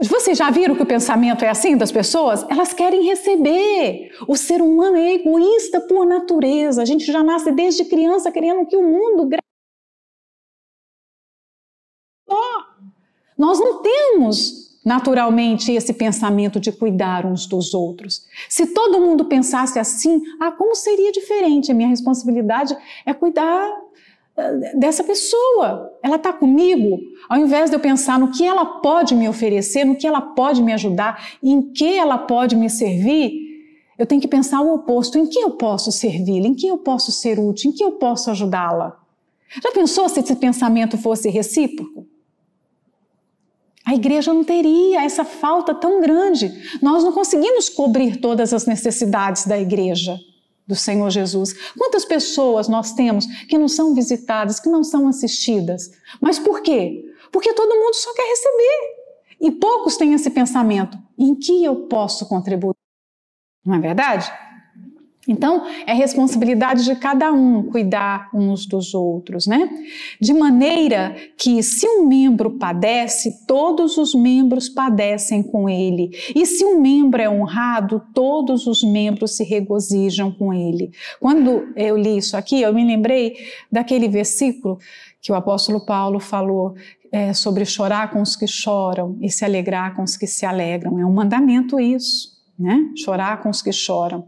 Vocês 0.00 0.38
já 0.38 0.48
viram 0.48 0.76
que 0.76 0.82
o 0.84 0.86
pensamento 0.86 1.44
é 1.44 1.48
assim 1.48 1.76
das 1.76 1.90
pessoas? 1.90 2.46
Elas 2.48 2.72
querem 2.72 3.04
receber. 3.04 4.12
O 4.28 4.36
ser 4.36 4.62
humano 4.62 4.96
é 4.96 5.14
egoísta 5.14 5.80
por 5.80 6.06
natureza. 6.06 6.82
A 6.82 6.84
gente 6.84 7.04
já 7.04 7.20
nasce 7.20 7.50
desde 7.50 7.84
criança 7.86 8.30
querendo 8.30 8.64
que 8.64 8.76
o 8.76 8.82
mundo 8.84 9.28
nós 13.36 13.58
não 13.58 13.82
temos 13.82 14.78
naturalmente 14.84 15.72
esse 15.72 15.92
pensamento 15.92 16.60
de 16.60 16.70
cuidar 16.70 17.26
uns 17.26 17.44
dos 17.44 17.74
outros. 17.74 18.24
Se 18.48 18.68
todo 18.68 19.00
mundo 19.00 19.24
pensasse 19.24 19.80
assim, 19.80 20.22
ah, 20.40 20.52
como 20.52 20.76
seria 20.76 21.10
diferente? 21.10 21.72
A 21.72 21.74
minha 21.74 21.88
responsabilidade 21.88 22.76
é 23.04 23.12
cuidar 23.12 23.81
dessa 24.74 25.04
pessoa. 25.04 25.92
Ela 26.02 26.16
está 26.16 26.32
comigo. 26.32 26.98
Ao 27.28 27.38
invés 27.38 27.70
de 27.70 27.76
eu 27.76 27.80
pensar 27.80 28.18
no 28.18 28.30
que 28.30 28.44
ela 28.44 28.64
pode 28.64 29.14
me 29.14 29.28
oferecer, 29.28 29.84
no 29.84 29.96
que 29.96 30.06
ela 30.06 30.20
pode 30.20 30.62
me 30.62 30.72
ajudar, 30.72 31.36
em 31.42 31.72
que 31.72 31.96
ela 31.96 32.18
pode 32.18 32.56
me 32.56 32.70
servir, 32.70 33.32
eu 33.98 34.06
tenho 34.06 34.20
que 34.20 34.28
pensar 34.28 34.60
o 34.60 34.74
oposto: 34.74 35.18
em 35.18 35.26
que 35.26 35.38
eu 35.38 35.52
posso 35.52 35.92
servi-la, 35.92 36.46
em 36.46 36.54
que 36.54 36.66
eu 36.66 36.78
posso 36.78 37.12
ser 37.12 37.38
útil, 37.38 37.70
em 37.70 37.74
que 37.74 37.84
eu 37.84 37.92
posso 37.92 38.30
ajudá-la. 38.30 38.98
Já 39.62 39.70
pensou 39.72 40.08
se 40.08 40.20
esse 40.20 40.34
pensamento 40.36 40.96
fosse 40.96 41.28
recíproco? 41.28 42.06
A 43.84 43.94
igreja 43.94 44.32
não 44.32 44.44
teria 44.44 45.04
essa 45.04 45.24
falta 45.24 45.74
tão 45.74 46.00
grande. 46.00 46.78
Nós 46.80 47.02
não 47.02 47.12
conseguimos 47.12 47.68
cobrir 47.68 48.18
todas 48.18 48.54
as 48.54 48.64
necessidades 48.64 49.44
da 49.44 49.58
igreja 49.58 50.18
do 50.66 50.74
Senhor 50.74 51.10
Jesus. 51.10 51.54
Quantas 51.76 52.04
pessoas 52.04 52.68
nós 52.68 52.92
temos 52.92 53.26
que 53.48 53.58
não 53.58 53.68
são 53.68 53.94
visitadas, 53.94 54.60
que 54.60 54.68
não 54.68 54.84
são 54.84 55.08
assistidas? 55.08 55.90
Mas 56.20 56.38
por 56.38 56.62
quê? 56.62 57.04
Porque 57.30 57.52
todo 57.54 57.74
mundo 57.74 57.94
só 57.94 58.12
quer 58.14 58.28
receber. 58.28 59.02
E 59.40 59.50
poucos 59.50 59.96
têm 59.96 60.12
esse 60.14 60.30
pensamento: 60.30 60.96
em 61.18 61.34
que 61.34 61.64
eu 61.64 61.86
posso 61.88 62.28
contribuir? 62.28 62.76
Não 63.64 63.74
é 63.74 63.78
verdade? 63.78 64.30
Então, 65.28 65.64
é 65.86 65.92
responsabilidade 65.92 66.84
de 66.84 66.96
cada 66.96 67.32
um 67.32 67.62
cuidar 67.62 68.28
uns 68.34 68.66
dos 68.66 68.92
outros, 68.92 69.46
né? 69.46 69.70
De 70.20 70.34
maneira 70.34 71.14
que, 71.38 71.62
se 71.62 71.86
um 71.86 72.06
membro 72.08 72.58
padece, 72.58 73.46
todos 73.46 73.96
os 73.98 74.16
membros 74.16 74.68
padecem 74.68 75.40
com 75.40 75.68
ele. 75.68 76.10
E 76.34 76.44
se 76.44 76.64
um 76.64 76.80
membro 76.80 77.22
é 77.22 77.30
honrado, 77.30 78.02
todos 78.12 78.66
os 78.66 78.82
membros 78.82 79.36
se 79.36 79.44
regozijam 79.44 80.32
com 80.32 80.52
ele. 80.52 80.90
Quando 81.20 81.72
eu 81.76 81.96
li 81.96 82.16
isso 82.16 82.36
aqui, 82.36 82.60
eu 82.60 82.74
me 82.74 82.84
lembrei 82.84 83.36
daquele 83.70 84.08
versículo 84.08 84.78
que 85.20 85.30
o 85.30 85.36
apóstolo 85.36 85.86
Paulo 85.86 86.18
falou 86.18 86.74
é, 87.12 87.32
sobre 87.32 87.64
chorar 87.64 88.10
com 88.10 88.20
os 88.20 88.34
que 88.34 88.48
choram 88.48 89.16
e 89.20 89.30
se 89.30 89.44
alegrar 89.44 89.94
com 89.94 90.02
os 90.02 90.16
que 90.16 90.26
se 90.26 90.44
alegram. 90.44 90.98
É 90.98 91.06
um 91.06 91.12
mandamento 91.12 91.78
isso, 91.78 92.32
né? 92.58 92.90
Chorar 92.96 93.40
com 93.40 93.50
os 93.50 93.62
que 93.62 93.70
choram. 93.70 94.26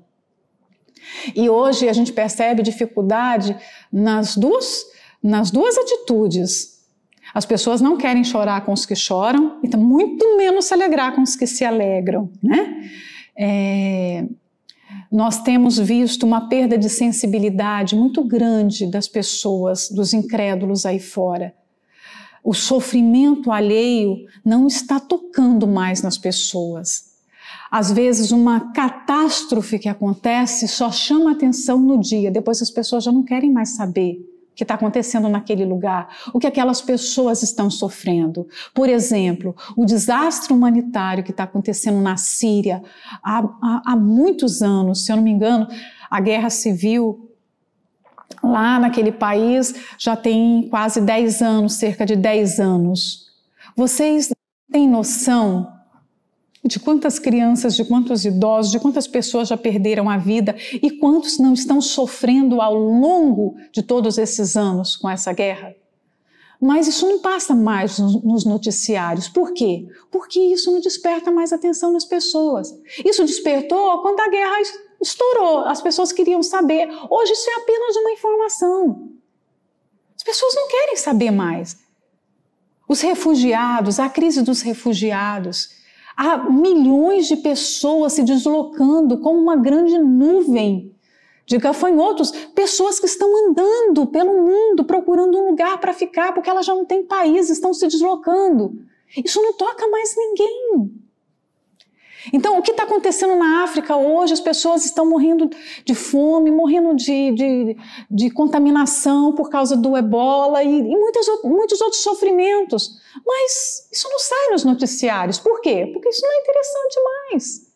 E 1.35 1.49
hoje 1.49 1.89
a 1.89 1.93
gente 1.93 2.13
percebe 2.13 2.63
dificuldade 2.63 3.57
nas 3.93 4.37
duas, 4.37 4.85
nas 5.23 5.51
duas 5.51 5.77
atitudes. 5.77 6.75
As 7.33 7.45
pessoas 7.45 7.81
não 7.81 7.97
querem 7.97 8.23
chorar 8.23 8.65
com 8.65 8.73
os 8.73 8.87
que 8.87 8.95
choram, 8.95 9.59
então 9.63 9.81
muito 9.81 10.37
menos 10.37 10.67
se 10.67 10.75
alegrar 10.75 11.15
com 11.15 11.23
os 11.23 11.35
que 11.35 11.47
se 11.47 11.65
alegram, 11.65 12.31
né? 12.43 12.91
É, 13.37 14.25
nós 15.11 15.43
temos 15.43 15.79
visto 15.79 16.25
uma 16.25 16.49
perda 16.49 16.77
de 16.77 16.89
sensibilidade 16.89 17.97
muito 17.97 18.23
grande 18.23 18.87
das 18.87 19.09
pessoas, 19.09 19.89
dos 19.89 20.13
incrédulos 20.13 20.85
aí 20.85 21.01
fora. 21.01 21.55
O 22.43 22.53
sofrimento 22.53 23.51
alheio 23.51 24.27
não 24.45 24.67
está 24.67 25.01
tocando 25.01 25.67
mais 25.67 26.03
nas 26.03 26.19
pessoas. 26.19 27.14
Às 27.77 27.91
vezes, 27.91 28.31
uma 28.31 28.73
catástrofe 28.73 29.81
que 29.81 29.89
acontece 29.89 30.69
só 30.69 30.93
chama 30.93 31.33
atenção 31.33 31.77
no 31.77 31.99
dia, 31.99 32.31
depois 32.31 32.63
as 32.63 32.71
pessoas 32.71 33.03
já 33.03 33.11
não 33.11 33.25
querem 33.25 33.53
mais 33.53 33.71
saber 33.75 34.13
o 34.53 34.55
que 34.55 34.63
está 34.63 34.75
acontecendo 34.75 35.29
naquele 35.29 35.65
lugar, 35.65 36.09
o 36.33 36.39
que 36.39 36.47
aquelas 36.47 36.81
pessoas 36.81 37.43
estão 37.43 37.69
sofrendo. 37.69 38.47
Por 38.73 38.89
exemplo, 38.89 39.57
o 39.77 39.85
desastre 39.85 40.53
humanitário 40.53 41.25
que 41.25 41.33
está 41.33 41.43
acontecendo 41.43 42.01
na 42.01 42.17
Síria 42.17 42.81
há, 43.21 43.39
há, 43.41 43.83
há 43.87 43.97
muitos 43.97 44.63
anos, 44.63 45.05
se 45.05 45.11
eu 45.11 45.17
não 45.17 45.25
me 45.25 45.33
engano, 45.33 45.67
a 46.09 46.21
guerra 46.21 46.51
civil 46.51 47.29
lá 48.41 48.79
naquele 48.79 49.11
país 49.11 49.75
já 49.99 50.15
tem 50.15 50.69
quase 50.71 51.01
10 51.01 51.43
anos, 51.43 51.73
cerca 51.73 52.07
de 52.07 52.15
10 52.15 52.61
anos. 52.61 53.33
Vocês 53.77 54.31
têm 54.71 54.89
noção 54.89 55.74
de 56.65 56.81
quantas 56.81 57.19
crianças, 57.19 57.77
de 57.77 57.85
quantos 57.85 58.25
idosos, 58.25 58.73
de 58.73 58.81
quantas 58.81 59.07
pessoas 59.07 59.49
já 59.49 59.57
perderam 59.57 60.09
a 60.09 60.17
vida 60.17 60.57
e 60.73 60.91
quantos 60.91 61.39
não 61.39 61.53
estão 61.53 61.81
sofrendo 61.81 62.61
ao 62.61 62.75
longo 62.75 63.55
de 63.71 63.83
todos 63.83 64.17
esses 64.17 64.57
anos 64.57 64.97
com 64.97 65.09
essa 65.09 65.33
guerra. 65.33 65.75
Mas 66.59 66.89
isso 66.89 67.07
não 67.07 67.19
passa 67.19 67.55
mais 67.55 67.99
nos 67.99 68.47
noticiários. 68.47 69.29
Por 69.29 69.53
quê? 69.53 69.87
Porque 70.11 70.41
isso 70.41 70.73
não 70.73 70.81
desperta 70.81 71.31
mais 71.31 71.53
atenção 71.53 71.93
nas 71.93 72.07
pessoas. 72.07 72.75
Isso 73.05 73.25
despertou 73.25 74.01
quando 74.01 74.21
a 74.21 74.31
guerra 74.31 74.55
estourou. 75.03 75.59
As 75.67 75.83
pessoas 75.83 76.13
queriam 76.13 76.43
saber. 76.43 76.89
Hoje 77.11 77.33
isso 77.33 77.51
é 77.51 77.55
apenas 77.57 77.97
uma 77.97 78.11
informação. 78.13 79.11
As 80.17 80.23
pessoas 80.23 80.55
não 80.55 80.69
querem 80.69 80.97
saber 80.97 81.31
mais. 81.31 81.77
Os 82.89 83.03
refugiados, 83.03 84.01
a 84.01 84.09
crise 84.09 84.41
dos 84.41 84.63
refugiados, 84.63 85.69
Há 86.17 86.51
milhões 86.51 87.27
de 87.27 87.37
pessoas 87.37 88.13
se 88.13 88.23
deslocando 88.23 89.19
como 89.19 89.41
uma 89.41 89.57
grande 89.57 89.99
nuvem 89.99 90.95
de 91.47 91.59
gafanhotos, 91.59 92.31
pessoas 92.55 92.99
que 92.99 93.07
estão 93.07 93.29
andando 93.49 94.07
pelo 94.07 94.43
mundo 94.43 94.85
procurando 94.85 95.37
um 95.39 95.51
lugar 95.51 95.79
para 95.79 95.93
ficar 95.93 96.33
porque 96.33 96.49
elas 96.49 96.65
já 96.65 96.75
não 96.75 96.85
têm 96.85 97.05
país, 97.05 97.51
estão 97.51 97.75
se 97.75 97.87
deslocando. 97.87 98.79
Isso 99.17 99.43
não 99.43 99.53
toca 99.53 99.87
mais 99.89 100.15
ninguém. 100.17 101.04
Então, 102.33 102.59
o 102.59 102.63
que 102.63 102.71
está 102.71 102.85
acontecendo 102.85 103.37
na 103.37 103.65
África 103.65 103.97
hoje? 103.97 104.33
As 104.33 104.41
pessoas 104.41 104.85
estão 104.85 105.07
morrendo 105.07 105.51
de 105.85 105.95
fome, 105.95 106.51
morrendo 106.51 106.95
de, 106.95 107.33
de, 107.33 107.77
de 108.11 108.31
contaminação 108.31 109.33
por 109.33 109.51
causa 109.51 109.77
do 109.77 109.97
ebola 109.97 110.63
e, 110.63 110.79
e 110.79 110.97
muitos, 110.97 111.27
muitos 111.45 111.81
outros 111.81 112.03
sofrimentos. 112.03 112.99
Mas 113.27 113.89
isso 113.93 114.09
não 114.09 114.19
sai 114.19 114.49
nos 114.51 114.65
noticiários. 114.65 115.39
Por 115.39 115.61
quê? 115.61 115.91
Porque 115.93 116.09
isso 116.09 116.23
não 116.23 116.33
é 116.33 116.41
interessante 116.41 116.97
mais. 117.03 117.75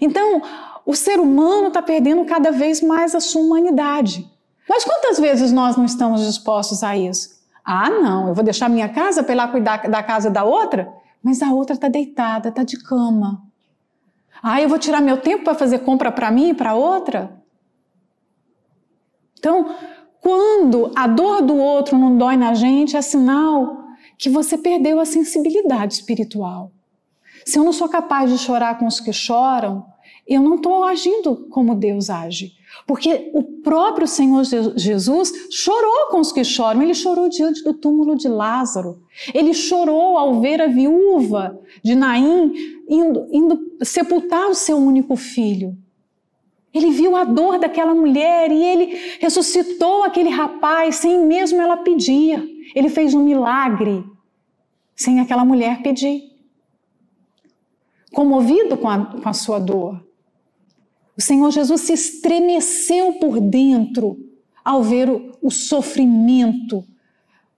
Então, 0.00 0.42
o 0.84 0.94
ser 0.94 1.18
humano 1.18 1.68
está 1.68 1.82
perdendo 1.82 2.24
cada 2.24 2.50
vez 2.50 2.80
mais 2.80 3.14
a 3.14 3.20
sua 3.20 3.42
humanidade. 3.42 4.30
Mas 4.68 4.84
quantas 4.84 5.18
vezes 5.18 5.50
nós 5.50 5.76
não 5.76 5.84
estamos 5.84 6.24
dispostos 6.24 6.82
a 6.82 6.96
isso? 6.96 7.38
Ah, 7.64 7.90
não, 7.90 8.28
eu 8.28 8.34
vou 8.34 8.44
deixar 8.44 8.68
minha 8.68 8.88
casa 8.88 9.22
para 9.22 9.34
ir 9.34 9.36
lá 9.36 9.48
cuidar 9.48 9.88
da 9.88 10.02
casa 10.02 10.30
da 10.30 10.44
outra? 10.44 10.92
Mas 11.22 11.42
a 11.42 11.52
outra 11.52 11.74
está 11.74 11.88
deitada, 11.88 12.50
está 12.50 12.62
de 12.62 12.82
cama. 12.82 13.42
Ah, 14.42 14.60
eu 14.60 14.68
vou 14.68 14.78
tirar 14.78 15.00
meu 15.00 15.20
tempo 15.20 15.44
para 15.44 15.54
fazer 15.54 15.80
compra 15.80 16.12
para 16.12 16.30
mim 16.30 16.50
e 16.50 16.54
para 16.54 16.74
outra? 16.74 17.42
Então, 19.38 19.74
quando 20.20 20.92
a 20.96 21.06
dor 21.06 21.42
do 21.42 21.56
outro 21.56 21.96
não 21.96 22.16
dói 22.16 22.36
na 22.36 22.54
gente, 22.54 22.96
é 22.96 23.02
sinal 23.02 23.84
que 24.18 24.28
você 24.28 24.58
perdeu 24.58 24.98
a 24.98 25.04
sensibilidade 25.04 25.94
espiritual. 25.94 26.72
Se 27.44 27.58
eu 27.58 27.64
não 27.64 27.72
sou 27.72 27.88
capaz 27.88 28.30
de 28.30 28.38
chorar 28.38 28.78
com 28.78 28.86
os 28.86 29.00
que 29.00 29.12
choram, 29.12 29.86
eu 30.26 30.42
não 30.42 30.56
estou 30.56 30.84
agindo 30.84 31.48
como 31.50 31.74
Deus 31.74 32.10
age. 32.10 32.57
Porque 32.86 33.30
o 33.34 33.42
próprio 33.42 34.06
Senhor 34.06 34.44
Jesus 34.76 35.32
chorou 35.50 36.08
com 36.10 36.20
os 36.20 36.32
que 36.32 36.44
choram, 36.44 36.82
ele 36.82 36.94
chorou 36.94 37.28
diante 37.28 37.62
do 37.62 37.74
túmulo 37.74 38.16
de 38.16 38.28
Lázaro, 38.28 39.02
ele 39.34 39.52
chorou 39.52 40.16
ao 40.16 40.40
ver 40.40 40.60
a 40.60 40.66
viúva 40.66 41.58
de 41.82 41.94
Naim 41.94 42.52
indo, 42.88 43.26
indo 43.30 43.60
sepultar 43.82 44.48
o 44.48 44.54
seu 44.54 44.78
único 44.78 45.16
filho. 45.16 45.76
Ele 46.72 46.90
viu 46.90 47.16
a 47.16 47.24
dor 47.24 47.58
daquela 47.58 47.94
mulher 47.94 48.52
e 48.52 48.62
ele 48.62 49.18
ressuscitou 49.20 50.04
aquele 50.04 50.28
rapaz 50.28 50.96
sem 50.96 51.24
mesmo 51.24 51.60
ela 51.60 51.78
pedir. 51.78 52.42
Ele 52.74 52.88
fez 52.88 53.14
um 53.14 53.24
milagre 53.24 54.04
sem 54.94 55.20
aquela 55.20 55.44
mulher 55.44 55.82
pedir. 55.82 56.22
Comovido 58.12 58.76
com 58.76 58.88
a, 58.88 59.06
com 59.06 59.28
a 59.28 59.32
sua 59.32 59.58
dor. 59.58 60.07
O 61.18 61.22
Senhor 61.22 61.50
Jesus 61.50 61.80
se 61.80 61.92
estremeceu 61.92 63.14
por 63.14 63.40
dentro 63.40 64.16
ao 64.64 64.84
ver 64.84 65.10
o, 65.10 65.32
o 65.42 65.50
sofrimento 65.50 66.84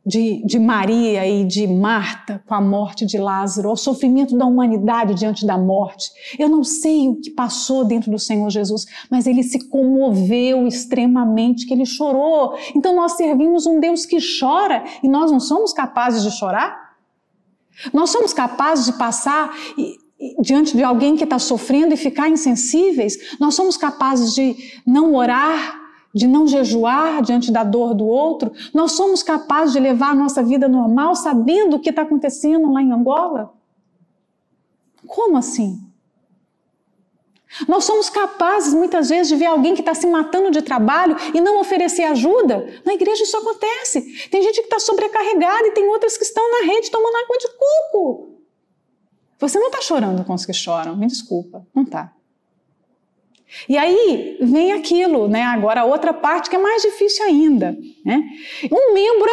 de, 0.07 0.43
de, 0.47 0.59
Maria 0.59 1.29
e 1.29 1.45
de 1.45 1.67
Marta 1.67 2.43
com 2.47 2.55
a 2.55 2.61
morte 2.61 3.05
de 3.05 3.19
Lázaro, 3.19 3.71
o 3.71 3.77
sofrimento 3.77 4.35
da 4.37 4.47
humanidade 4.47 5.15
diante 5.15 5.45
da 5.45 5.59
morte. 5.59 6.11
Eu 6.39 6.49
não 6.49 6.65
sei 6.65 7.07
o 7.07 7.17
que 7.17 7.31
passou 7.31 7.85
dentro 7.85 8.11
do 8.11 8.19
Senhor 8.19 8.49
Jesus, 8.49 8.87
mas 9.11 9.27
ele 9.27 9.43
se 9.43 9.69
comoveu 9.69 10.67
extremamente, 10.67 11.67
que 11.67 11.75
ele 11.75 11.85
chorou. 11.85 12.55
Então 12.75 12.97
nós 12.97 13.13
servimos 13.13 13.67
um 13.67 13.79
Deus 13.79 14.07
que 14.07 14.17
chora 14.41 14.85
e 15.03 15.09
nós 15.09 15.31
não 15.31 15.39
somos 15.39 15.75
capazes 15.75 16.23
de 16.23 16.31
chorar? 16.31 16.97
Nós 17.93 18.09
somos 18.09 18.33
capazes 18.33 18.87
de 18.87 18.93
passar 18.95 19.55
diante 20.41 20.77
de 20.77 20.83
alguém 20.83 21.17
que 21.17 21.25
está 21.25 21.39
sofrendo 21.39 21.95
e 21.95 21.97
ficar 21.97 22.29
insensíveis, 22.29 23.37
nós 23.41 23.55
somos 23.55 23.77
capazes 23.77 24.35
de 24.35 24.55
não 24.87 25.15
orar, 25.15 25.81
de 26.15 26.27
não 26.27 26.47
jejuar 26.47 27.23
diante 27.23 27.51
da 27.51 27.65
dor 27.65 27.95
do 27.95 28.07
outro, 28.07 28.53
nós 28.75 28.93
somos 28.93 29.23
capazes 29.23 29.73
de 29.73 29.81
levar 29.81 30.11
a 30.11 30.15
nossa 30.15 30.43
vida 30.43 30.69
normal 30.69 31.15
sabendo 31.15 31.77
o 31.77 31.81
que 31.81 31.91
está 31.91 32.03
acontecendo 32.03 32.71
lá 32.73 32.83
em 32.83 32.93
Angola? 32.93 33.55
Como 35.07 35.37
assim? 35.37 35.81
Nós 37.67 37.85
somos 37.85 38.09
capazes, 38.09 38.73
muitas 38.73 39.09
vezes, 39.09 39.29
de 39.29 39.37
ver 39.37 39.47
alguém 39.47 39.75
que 39.75 39.81
está 39.81 39.93
se 39.93 40.07
matando 40.07 40.53
de 40.53 40.63
trabalho 40.63 41.17
e 41.35 41.41
não 41.41 41.61
oferecer 41.61 42.05
ajuda. 42.05 42.81
Na 42.85 42.95
igreja 42.95 43.25
isso 43.25 43.37
acontece. 43.37 44.29
Tem 44.29 44.41
gente 44.43 44.61
que 44.61 44.67
está 44.67 44.79
sobrecarregada 44.79 45.67
e 45.67 45.73
tem 45.73 45.89
outras 45.89 46.17
que 46.17 46.25
estão 46.25 46.49
na 46.53 46.73
rede 46.73 46.91
tomando 46.91 47.17
água 47.17 47.39
de 47.39 47.49
coco. 47.49 48.40
Você 49.41 49.59
não 49.59 49.69
está 49.69 49.81
chorando 49.81 50.23
com 50.25 50.35
os 50.35 50.45
que 50.45 50.53
choram, 50.53 50.97
me 50.97 51.07
desculpa, 51.07 51.67
não 51.75 51.83
está. 51.83 52.13
E 53.69 53.77
aí 53.77 54.39
vem 54.41 54.73
aquilo, 54.73 55.27
né? 55.27 55.43
Agora 55.43 55.81
a 55.81 55.85
outra 55.85 56.13
parte 56.13 56.51
que 56.51 56.57
é 56.57 56.59
mais 56.59 56.83
difícil 56.83 57.25
ainda, 57.25 57.77
né? 58.05 58.23
Um 58.71 58.95
membro 58.95 59.31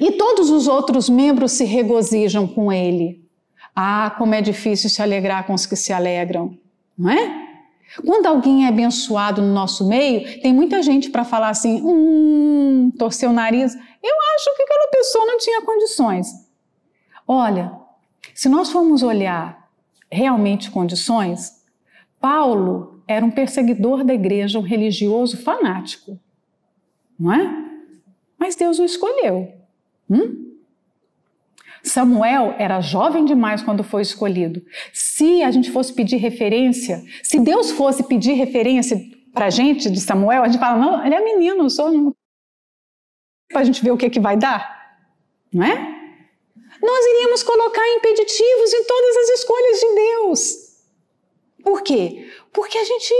e 0.00 0.12
todos 0.12 0.50
os 0.50 0.66
outros 0.68 1.08
membros 1.08 1.52
se 1.52 1.64
regozijam 1.64 2.46
com 2.46 2.70
ele. 2.70 3.24
Ah, 3.74 4.14
como 4.18 4.34
é 4.34 4.42
difícil 4.42 4.90
se 4.90 5.00
alegrar 5.00 5.46
com 5.46 5.54
os 5.54 5.64
que 5.64 5.76
se 5.76 5.92
alegram, 5.92 6.58
não 6.98 7.10
é? 7.10 7.48
Quando 8.04 8.26
alguém 8.26 8.66
é 8.66 8.68
abençoado 8.68 9.40
no 9.40 9.54
nosso 9.54 9.88
meio, 9.88 10.42
tem 10.42 10.52
muita 10.52 10.82
gente 10.82 11.08
para 11.10 11.24
falar 11.24 11.48
assim, 11.48 11.80
hum, 11.82 12.92
torcer 12.98 13.28
o 13.28 13.32
nariz. 13.32 13.74
Eu 13.74 14.16
acho 14.34 14.56
que 14.56 14.62
aquela 14.62 14.90
pessoa 14.90 15.24
não 15.24 15.38
tinha 15.38 15.62
condições. 15.62 16.47
Olha, 17.30 17.78
se 18.34 18.48
nós 18.48 18.72
formos 18.72 19.02
olhar 19.02 19.68
realmente 20.10 20.70
condições, 20.70 21.62
Paulo 22.18 23.02
era 23.06 23.24
um 23.24 23.30
perseguidor 23.30 24.02
da 24.02 24.14
igreja, 24.14 24.58
um 24.58 24.62
religioso 24.62 25.36
fanático, 25.36 26.18
não 27.20 27.32
é? 27.34 27.68
Mas 28.38 28.56
Deus 28.56 28.78
o 28.78 28.84
escolheu. 28.84 29.52
Hum? 30.08 30.56
Samuel 31.82 32.54
era 32.58 32.80
jovem 32.80 33.26
demais 33.26 33.62
quando 33.62 33.84
foi 33.84 34.02
escolhido. 34.02 34.64
Se 34.92 35.42
a 35.42 35.50
gente 35.50 35.70
fosse 35.70 35.92
pedir 35.92 36.16
referência, 36.16 37.04
se 37.22 37.38
Deus 37.38 37.70
fosse 37.70 38.02
pedir 38.04 38.32
referência 38.32 38.98
para 39.32 39.46
a 39.46 39.50
gente 39.50 39.90
de 39.90 40.00
Samuel, 40.00 40.42
a 40.42 40.48
gente 40.48 40.58
fala, 40.58 40.78
não, 40.78 41.04
ele 41.04 41.14
é 41.14 41.22
menino, 41.22 41.68
sou 41.68 42.14
para 43.50 43.60
a 43.60 43.64
gente 43.64 43.82
ver 43.82 43.90
o 43.90 43.96
que, 43.96 44.10
que 44.10 44.20
vai 44.20 44.36
dar, 44.36 44.98
não 45.52 45.64
é? 45.64 45.97
Nós 46.82 47.06
iríamos 47.06 47.42
colocar 47.42 47.88
impeditivos 47.96 48.72
em 48.72 48.84
todas 48.84 49.16
as 49.16 49.28
escolhas 49.40 49.80
de 49.80 49.94
Deus. 49.94 50.68
Por 51.62 51.82
quê? 51.82 52.30
Porque 52.52 52.78
a 52.78 52.84
gente 52.84 53.14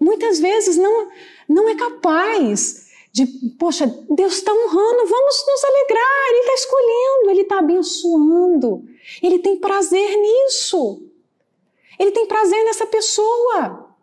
muitas 0.00 0.38
vezes 0.38 0.76
não, 0.76 1.08
não 1.48 1.68
é 1.68 1.76
capaz 1.76 2.84
de, 3.12 3.26
poxa, 3.58 3.86
Deus 4.10 4.34
está 4.34 4.52
honrando, 4.52 5.06
vamos 5.06 5.44
nos 5.46 5.64
alegrar, 5.64 6.28
Ele 6.30 6.38
está 6.40 6.54
escolhendo, 6.54 7.30
Ele 7.30 7.40
está 7.42 7.58
abençoando, 7.60 8.84
Ele 9.22 9.38
tem 9.38 9.56
prazer 9.56 10.16
nisso, 10.16 11.02
Ele 11.98 12.10
tem 12.10 12.26
prazer 12.26 12.64
nessa 12.64 12.86
pessoa. 12.86 13.94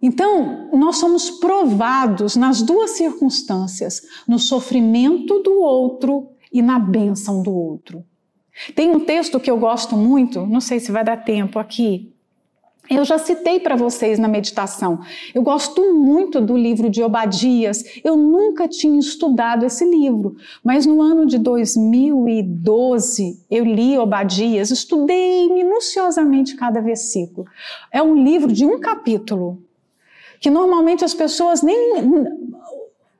Então, 0.00 0.68
nós 0.72 0.98
somos 0.98 1.30
provados 1.30 2.36
nas 2.36 2.62
duas 2.62 2.92
circunstâncias, 2.92 4.02
no 4.28 4.38
sofrimento 4.38 5.40
do 5.40 5.54
outro 5.54 6.28
e 6.52 6.62
na 6.62 6.78
bênção 6.78 7.42
do 7.42 7.52
outro. 7.52 8.04
Tem 8.74 8.90
um 8.90 9.00
texto 9.00 9.38
que 9.38 9.50
eu 9.50 9.58
gosto 9.58 9.96
muito, 9.96 10.46
não 10.46 10.60
sei 10.60 10.80
se 10.80 10.90
vai 10.90 11.04
dar 11.04 11.18
tempo 11.18 11.58
aqui, 11.58 12.12
eu 12.90 13.04
já 13.04 13.18
citei 13.18 13.60
para 13.60 13.76
vocês 13.76 14.18
na 14.18 14.28
meditação. 14.28 15.00
Eu 15.34 15.42
gosto 15.42 15.94
muito 15.94 16.40
do 16.40 16.56
livro 16.56 16.88
de 16.88 17.02
Obadias. 17.02 17.84
Eu 18.02 18.16
nunca 18.16 18.66
tinha 18.66 18.98
estudado 18.98 19.66
esse 19.66 19.84
livro, 19.84 20.36
mas 20.64 20.86
no 20.86 21.02
ano 21.02 21.26
de 21.26 21.38
2012 21.38 23.44
eu 23.50 23.64
li 23.64 23.98
Obadias, 23.98 24.70
estudei 24.70 25.52
minuciosamente 25.52 26.56
cada 26.56 26.80
versículo. 26.80 27.46
É 27.92 28.02
um 28.02 28.14
livro 28.14 28.50
de 28.50 28.64
um 28.64 28.80
capítulo, 28.80 29.62
que 30.40 30.48
normalmente 30.48 31.04
as 31.04 31.12
pessoas 31.12 31.62
nem 31.62 31.98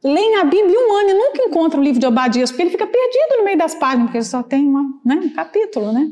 leem 0.03 0.37
a 0.37 0.45
Bíblia 0.45 0.79
um 0.79 0.97
ano 0.97 1.11
e 1.11 1.15
nunca 1.15 1.43
encontram 1.43 1.81
o 1.81 1.85
livro 1.85 2.01
de 2.01 2.07
Obadias, 2.07 2.51
porque 2.51 2.63
ele 2.63 2.71
fica 2.71 2.87
perdido 2.87 3.39
no 3.39 3.45
meio 3.45 3.59
das 3.59 3.75
páginas, 3.75 4.07
porque 4.07 4.19
ele 4.19 4.25
só 4.25 4.43
tem 4.43 4.67
uma, 4.67 4.85
né, 5.05 5.17
um 5.17 5.31
capítulo, 5.31 5.93
né? 5.93 6.11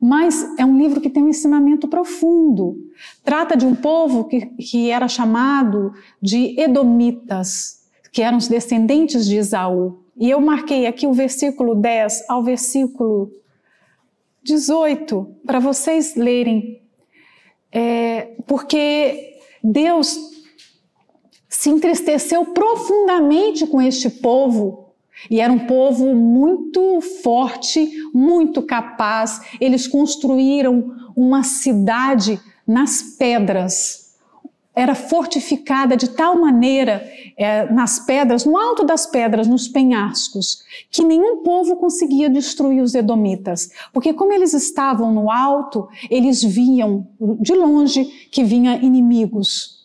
Mas 0.00 0.56
é 0.56 0.64
um 0.64 0.78
livro 0.78 1.00
que 1.00 1.10
tem 1.10 1.22
um 1.22 1.28
ensinamento 1.28 1.88
profundo. 1.88 2.76
Trata 3.24 3.56
de 3.56 3.66
um 3.66 3.74
povo 3.74 4.24
que, 4.24 4.46
que 4.46 4.90
era 4.90 5.08
chamado 5.08 5.92
de 6.22 6.58
Edomitas, 6.60 7.80
que 8.12 8.22
eram 8.22 8.38
os 8.38 8.46
descendentes 8.46 9.26
de 9.26 9.36
Esaú. 9.36 9.98
E 10.16 10.30
eu 10.30 10.40
marquei 10.40 10.86
aqui 10.86 11.06
o 11.06 11.12
versículo 11.12 11.74
10 11.74 12.28
ao 12.28 12.44
versículo 12.44 13.30
18 14.44 15.36
para 15.44 15.58
vocês 15.58 16.14
lerem. 16.14 16.80
É, 17.72 18.36
porque 18.46 19.36
Deus 19.62 20.16
se 21.58 21.70
entristeceu 21.70 22.44
profundamente 22.44 23.66
com 23.66 23.82
este 23.82 24.08
povo 24.08 24.90
e 25.28 25.40
era 25.40 25.52
um 25.52 25.66
povo 25.66 26.14
muito 26.14 27.00
forte, 27.20 27.90
muito 28.14 28.62
capaz. 28.62 29.40
Eles 29.60 29.88
construíram 29.88 30.94
uma 31.16 31.42
cidade 31.42 32.40
nas 32.64 33.02
pedras. 33.18 34.14
Era 34.72 34.94
fortificada 34.94 35.96
de 35.96 36.10
tal 36.10 36.40
maneira 36.40 37.04
é, 37.36 37.68
nas 37.72 37.98
pedras, 37.98 38.44
no 38.44 38.56
alto 38.56 38.84
das 38.84 39.06
pedras, 39.06 39.48
nos 39.48 39.66
penhascos, 39.66 40.62
que 40.92 41.02
nenhum 41.02 41.38
povo 41.42 41.74
conseguia 41.74 42.30
destruir 42.30 42.80
os 42.80 42.94
edomitas. 42.94 43.68
Porque, 43.92 44.14
como 44.14 44.32
eles 44.32 44.54
estavam 44.54 45.12
no 45.12 45.28
alto, 45.28 45.88
eles 46.08 46.40
viam 46.40 47.08
de 47.40 47.52
longe 47.52 48.04
que 48.30 48.44
vinham 48.44 48.76
inimigos 48.76 49.77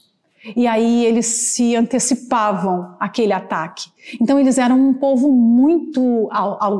e 0.55 0.67
aí 0.67 1.05
eles 1.05 1.25
se 1.25 1.75
antecipavam 1.75 2.95
àquele 2.99 3.31
ataque. 3.31 3.89
Então 4.21 4.37
eles 4.37 4.57
eram 4.57 4.77
um 4.77 4.93
povo 4.93 5.31
muito 5.31 6.27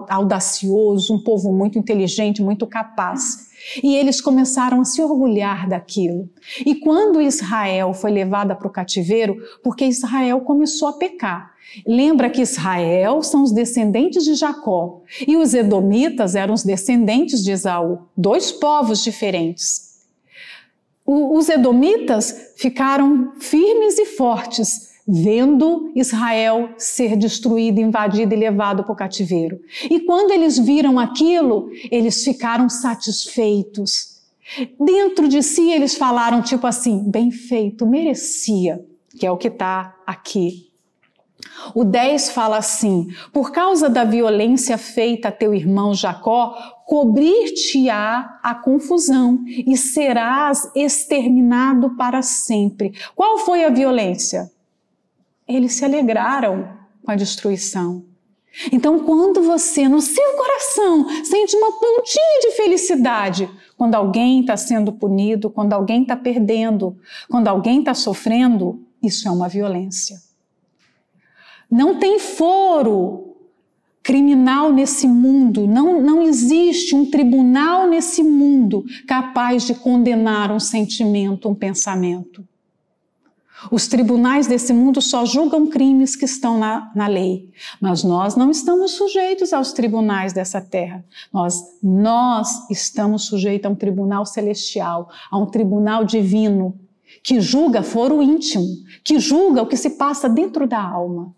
audacioso, 0.09 1.15
um 1.15 1.23
povo 1.23 1.51
muito 1.53 1.79
inteligente, 1.79 2.43
muito 2.43 2.67
capaz. 2.67 3.51
E 3.81 3.95
eles 3.95 4.19
começaram 4.19 4.81
a 4.81 4.85
se 4.85 5.01
orgulhar 5.01 5.69
daquilo. 5.69 6.29
E 6.65 6.75
quando 6.75 7.21
Israel 7.21 7.93
foi 7.93 8.11
levada 8.11 8.53
para 8.53 8.67
o 8.67 8.71
cativeiro, 8.71 9.37
porque 9.63 9.85
Israel 9.85 10.41
começou 10.41 10.89
a 10.89 10.93
pecar. 10.93 11.53
Lembra 11.87 12.29
que 12.29 12.41
Israel 12.41 13.23
são 13.23 13.41
os 13.41 13.53
descendentes 13.53 14.25
de 14.25 14.35
Jacó 14.35 15.01
e 15.25 15.37
os 15.37 15.53
edomitas 15.53 16.35
eram 16.35 16.53
os 16.53 16.63
descendentes 16.63 17.41
de 17.43 17.51
Esaú, 17.51 17.99
dois 18.15 18.51
povos 18.51 19.01
diferentes 19.01 19.92
os 21.05 21.49
edomitas 21.49 22.53
ficaram 22.55 23.33
firmes 23.39 23.97
e 23.97 24.05
fortes, 24.05 24.93
vendo 25.05 25.91
Israel 25.95 26.69
ser 26.77 27.17
destruído, 27.17 27.81
invadido 27.81 28.33
e 28.33 28.37
levado 28.37 28.83
para 28.83 28.93
o 28.93 28.95
cativeiro. 28.95 29.59
E 29.89 29.99
quando 30.01 30.31
eles 30.31 30.57
viram 30.57 30.97
aquilo, 30.97 31.69
eles 31.91 32.23
ficaram 32.23 32.69
satisfeitos. 32.69 34.21
Dentro 34.79 35.27
de 35.27 35.43
si, 35.43 35.71
eles 35.71 35.95
falaram 35.95 36.41
tipo 36.41 36.65
assim: 36.65 37.03
bem 37.09 37.31
feito, 37.31 37.85
merecia, 37.85 38.83
que 39.19 39.25
é 39.25 39.31
o 39.31 39.37
que 39.37 39.49
está 39.49 39.95
aqui 40.07 40.73
o 41.73 41.83
10 41.83 42.31
fala 42.31 42.57
assim: 42.57 43.07
Por 43.31 43.51
causa 43.51 43.89
da 43.89 44.03
violência 44.03 44.77
feita 44.77 45.29
a 45.29 45.31
teu 45.31 45.53
irmão 45.53 45.93
Jacó, 45.93 46.55
cobrir-te-á 46.93 48.39
a 48.43 48.53
confusão 48.53 49.43
e 49.47 49.75
serás 49.75 50.69
exterminado 50.75 51.97
para 51.97 52.21
sempre. 52.21 52.93
Qual 53.15 53.39
foi 53.39 53.63
a 53.63 53.71
violência? 53.71 54.51
Eles 55.47 55.73
se 55.73 55.83
alegraram 55.83 56.77
com 57.03 57.09
a 57.09 57.15
destruição. 57.15 58.05
Então, 58.71 58.99
quando 58.99 59.41
você, 59.41 59.89
no 59.89 59.99
seu 59.99 60.35
coração, 60.37 61.25
sente 61.25 61.55
uma 61.55 61.71
pontinha 61.79 62.39
de 62.41 62.51
felicidade, 62.51 63.49
quando 63.75 63.95
alguém 63.95 64.41
está 64.41 64.55
sendo 64.55 64.93
punido, 64.93 65.49
quando 65.49 65.73
alguém 65.73 66.03
está 66.03 66.15
perdendo, 66.15 66.95
quando 67.27 67.47
alguém 67.47 67.79
está 67.79 67.95
sofrendo, 67.95 68.85
isso 69.01 69.27
é 69.27 69.31
uma 69.31 69.49
violência. 69.49 70.17
Não 71.71 71.97
tem 71.97 72.19
foro 72.19 73.32
criminal 74.03 74.73
nesse 74.73 75.07
mundo, 75.07 75.65
não, 75.65 76.01
não 76.01 76.21
existe 76.21 76.93
um 76.93 77.09
tribunal 77.09 77.87
nesse 77.87 78.21
mundo 78.21 78.83
capaz 79.07 79.65
de 79.65 79.73
condenar 79.73 80.51
um 80.51 80.59
sentimento, 80.59 81.47
um 81.47 81.55
pensamento. 81.55 82.45
Os 83.71 83.87
tribunais 83.87 84.45
desse 84.45 84.73
mundo 84.73 85.01
só 85.01 85.25
julgam 85.25 85.67
crimes 85.67 86.17
que 86.17 86.25
estão 86.25 86.59
na, 86.59 86.91
na 86.93 87.07
lei, 87.07 87.49
mas 87.79 88.03
nós 88.03 88.35
não 88.35 88.51
estamos 88.51 88.91
sujeitos 88.91 89.53
aos 89.53 89.71
tribunais 89.71 90.33
dessa 90.33 90.59
terra. 90.59 91.05
Nós, 91.31 91.61
nós 91.81 92.69
estamos 92.69 93.25
sujeitos 93.25 93.69
a 93.69 93.71
um 93.71 93.75
tribunal 93.75 94.25
celestial, 94.25 95.09
a 95.31 95.37
um 95.37 95.45
tribunal 95.45 96.03
divino, 96.03 96.77
que 97.23 97.39
julga 97.39 97.81
foro 97.81 98.21
íntimo, 98.21 98.67
que 99.01 99.17
julga 99.17 99.61
o 99.61 99.67
que 99.67 99.77
se 99.77 99.91
passa 99.91 100.27
dentro 100.27 100.67
da 100.67 100.81
alma. 100.81 101.33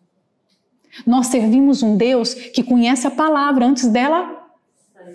Nós 1.06 1.28
servimos 1.28 1.82
um 1.82 1.98
Deus 1.98 2.34
que 2.34 2.64
conhece 2.64 3.08
a 3.08 3.12
palavra 3.12 3.66
antes 3.66 3.88
dela 3.88 4.48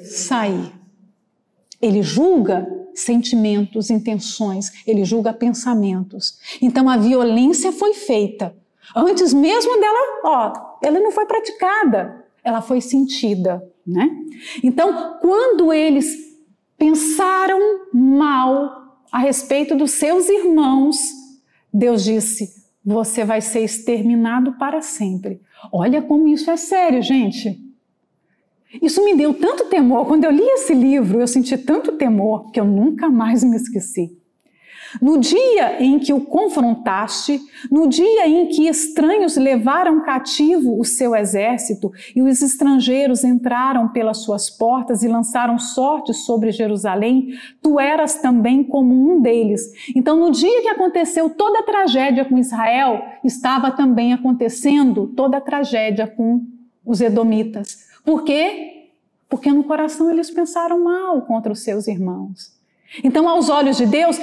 sair. 0.03 0.73
Ele 1.81 2.03
julga 2.03 2.67
sentimentos, 2.95 3.91
intenções, 3.91 4.71
ele 4.87 5.05
julga 5.05 5.33
pensamentos. 5.33 6.39
Então 6.61 6.89
a 6.89 6.97
violência 6.97 7.73
foi 7.73 7.95
feita. 7.95 8.55
Antes 8.95 9.33
mesmo 9.33 9.81
dela, 9.81 10.21
ó, 10.25 10.53
ela 10.83 10.99
não 10.99 11.13
foi 11.13 11.25
praticada, 11.27 12.25
ela 12.43 12.61
foi 12.61 12.81
sentida, 12.81 13.63
né? 13.87 14.11
Então, 14.63 15.19
quando 15.21 15.73
eles 15.73 16.17
pensaram 16.77 17.59
mal 17.93 18.99
a 19.13 19.19
respeito 19.19 19.77
dos 19.77 19.93
seus 19.93 20.29
irmãos, 20.29 20.99
Deus 21.73 22.05
disse: 22.05 22.60
você 22.85 23.25
vai 23.25 23.41
ser 23.41 23.61
exterminado 23.61 24.53
para 24.59 24.81
sempre. 24.81 25.41
Olha 25.73 26.01
como 26.01 26.29
isso 26.29 26.51
é 26.51 26.57
sério, 26.57 27.03
gente. 27.03 27.61
Isso 28.81 29.05
me 29.05 29.15
deu 29.15 29.35
tanto 29.35 29.67
temor. 29.67 30.07
Quando 30.07 30.25
eu 30.25 30.31
li 30.31 30.43
esse 30.43 30.73
livro, 30.73 31.21
eu 31.21 31.27
senti 31.27 31.59
tanto 31.59 31.93
temor 31.93 32.51
que 32.53 32.61
eu 32.61 32.65
nunca 32.65 33.09
mais 33.09 33.43
me 33.43 33.57
esqueci. 33.57 34.17
No 35.01 35.19
dia 35.19 35.83
em 35.83 35.99
que 35.99 36.13
o 36.13 36.21
confrontaste, 36.21 37.41
no 37.71 37.87
dia 37.89 38.27
em 38.27 38.47
que 38.49 38.67
estranhos 38.67 39.37
levaram 39.37 40.03
cativo 40.03 40.79
o 40.79 40.85
seu 40.85 41.15
exército 41.15 41.93
e 42.15 42.23
os 42.23 42.41
estrangeiros 42.41 43.23
entraram 43.23 43.89
pelas 43.89 44.19
suas 44.19 44.49
portas 44.49 45.03
e 45.03 45.09
lançaram 45.09 45.59
sorte 45.59 46.15
sobre 46.15 46.51
Jerusalém, 46.51 47.35
tu 47.63 47.79
eras 47.79 48.15
também 48.15 48.65
como 48.65 48.95
um 48.95 49.21
deles. 49.21 49.63
Então, 49.95 50.17
no 50.17 50.31
dia 50.31 50.63
que 50.63 50.69
aconteceu 50.69 51.31
toda 51.31 51.61
a 51.61 51.65
tragédia 51.65 52.25
com 52.25 52.39
Israel, 52.39 53.03
estava 53.23 53.71
também 53.71 54.13
acontecendo 54.13 55.07
toda 55.09 55.37
a 55.37 55.41
tragédia 55.41 56.07
com 56.07 56.43
os 56.85 57.01
edomitas. 57.01 57.89
Por 58.05 58.25
quê? 58.25 58.89
Porque 59.29 59.53
no 59.53 59.63
coração 59.63 60.11
eles 60.11 60.31
pensaram 60.31 60.83
mal 60.83 61.23
contra 61.23 61.53
os 61.53 61.61
seus 61.61 61.87
irmãos. 61.87 62.59
Então, 63.05 63.29
aos 63.29 63.49
olhos 63.49 63.77
de 63.77 63.87
Deus, 63.87 64.21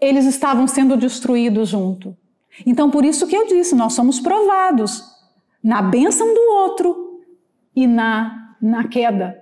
eles 0.00 0.24
estavam 0.24 0.66
sendo 0.66 0.96
destruídos 0.96 1.68
junto. 1.68 2.16
Então, 2.66 2.90
por 2.90 3.04
isso 3.04 3.26
que 3.26 3.36
eu 3.36 3.46
disse, 3.46 3.74
nós 3.74 3.92
somos 3.92 4.20
provados 4.20 5.04
na 5.62 5.82
bênção 5.82 6.32
do 6.32 6.40
outro 6.52 7.20
e 7.74 7.86
na, 7.86 8.56
na 8.60 8.88
queda. 8.88 9.40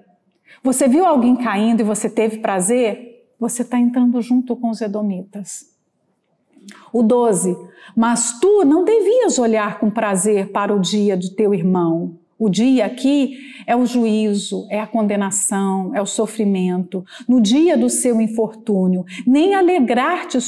Você 0.63 0.89
viu 0.89 1.07
alguém 1.07 1.37
caindo 1.37 1.81
e 1.81 1.85
você 1.85 2.11
teve 2.11 2.39
prazer? 2.39 3.33
Você 3.39 3.63
está 3.63 3.79
entrando 3.79 4.21
junto 4.21 4.57
com 4.57 4.71
os 4.71 4.81
edomitas. 4.81 5.77
O 6.93 7.03
12. 7.03 7.57
Mas 7.97 8.39
tu 8.41 8.65
não 8.65 8.85
devias 8.85 9.39
olhar 9.39 9.79
com 9.79 9.91
prazer 9.91 10.51
para 10.51 10.75
o 10.75 10.81
dia 10.81 11.17
de 11.17 11.35
teu 11.35 11.55
irmão, 11.55 12.19
o 12.39 12.49
dia 12.49 12.87
aqui 12.87 13.37
é 13.67 13.75
o 13.75 13.85
juízo, 13.85 14.67
é 14.71 14.81
a 14.81 14.87
condenação, 14.87 15.95
é 15.95 16.01
o 16.01 16.07
sofrimento. 16.07 17.05
No 17.29 17.41
dia 17.41 17.77
do 17.77 17.91
seu 17.91 18.21
infortúnio, 18.21 19.05
nem 19.27 19.55
alegrar-te 19.55 20.39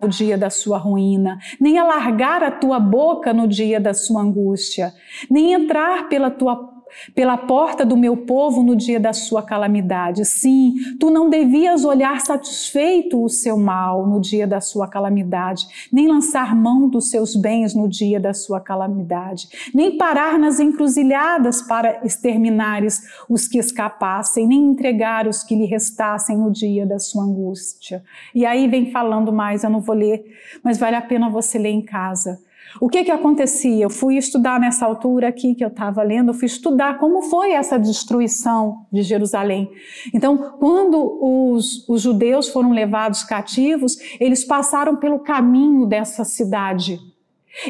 no 0.00 0.08
dia 0.08 0.38
da 0.38 0.48
sua 0.48 0.78
ruína, 0.78 1.38
nem 1.60 1.78
alargar 1.78 2.42
a 2.42 2.50
tua 2.50 2.80
boca 2.80 3.34
no 3.34 3.46
dia 3.46 3.78
da 3.78 3.92
sua 3.92 4.22
angústia, 4.22 4.94
nem 5.30 5.52
entrar 5.52 6.08
pela 6.08 6.30
tua 6.30 6.79
pela 7.14 7.36
porta 7.36 7.84
do 7.84 7.96
meu 7.96 8.16
povo 8.16 8.62
no 8.62 8.76
dia 8.76 9.00
da 9.00 9.12
sua 9.12 9.42
calamidade. 9.42 10.24
Sim, 10.24 10.74
tu 10.98 11.10
não 11.10 11.28
devias 11.28 11.84
olhar 11.84 12.20
satisfeito 12.20 13.22
o 13.22 13.28
seu 13.28 13.56
mal 13.56 14.06
no 14.06 14.20
dia 14.20 14.46
da 14.46 14.60
sua 14.60 14.88
calamidade, 14.88 15.66
nem 15.92 16.08
lançar 16.08 16.54
mão 16.54 16.88
dos 16.88 17.10
seus 17.10 17.36
bens 17.36 17.74
no 17.74 17.88
dia 17.88 18.20
da 18.20 18.34
sua 18.34 18.60
calamidade, 18.60 19.48
nem 19.74 19.96
parar 19.96 20.38
nas 20.38 20.60
encruzilhadas 20.60 21.62
para 21.62 22.04
exterminares 22.04 23.02
os 23.28 23.46
que 23.46 23.58
escapassem, 23.58 24.46
nem 24.46 24.70
entregar 24.70 25.26
os 25.26 25.42
que 25.42 25.54
lhe 25.54 25.66
restassem 25.66 26.36
no 26.36 26.50
dia 26.50 26.86
da 26.86 26.98
sua 26.98 27.24
angústia. 27.24 28.02
E 28.34 28.44
aí 28.46 28.68
vem 28.68 28.90
falando 28.90 29.32
mais, 29.32 29.64
eu 29.64 29.70
não 29.70 29.80
vou 29.80 29.94
ler, 29.94 30.24
mas 30.62 30.78
vale 30.78 30.96
a 30.96 31.02
pena 31.02 31.28
você 31.28 31.58
ler 31.58 31.70
em 31.70 31.82
casa. 31.82 32.40
O 32.78 32.88
que 32.88 33.02
que 33.02 33.10
acontecia? 33.10 33.82
Eu 33.82 33.90
fui 33.90 34.16
estudar 34.16 34.60
nessa 34.60 34.84
altura 34.84 35.28
aqui 35.28 35.54
que 35.54 35.64
eu 35.64 35.68
estava 35.68 36.02
lendo, 36.02 36.30
eu 36.30 36.34
fui 36.34 36.46
estudar 36.46 36.98
como 36.98 37.22
foi 37.22 37.52
essa 37.52 37.78
destruição 37.78 38.86
de 38.92 39.02
Jerusalém. 39.02 39.70
Então, 40.14 40.56
quando 40.58 41.18
os, 41.20 41.88
os 41.88 42.02
judeus 42.02 42.48
foram 42.48 42.70
levados 42.70 43.24
cativos, 43.24 43.96
eles 44.20 44.44
passaram 44.44 44.96
pelo 44.96 45.18
caminho 45.18 45.86
dessa 45.86 46.24
cidade. 46.24 47.00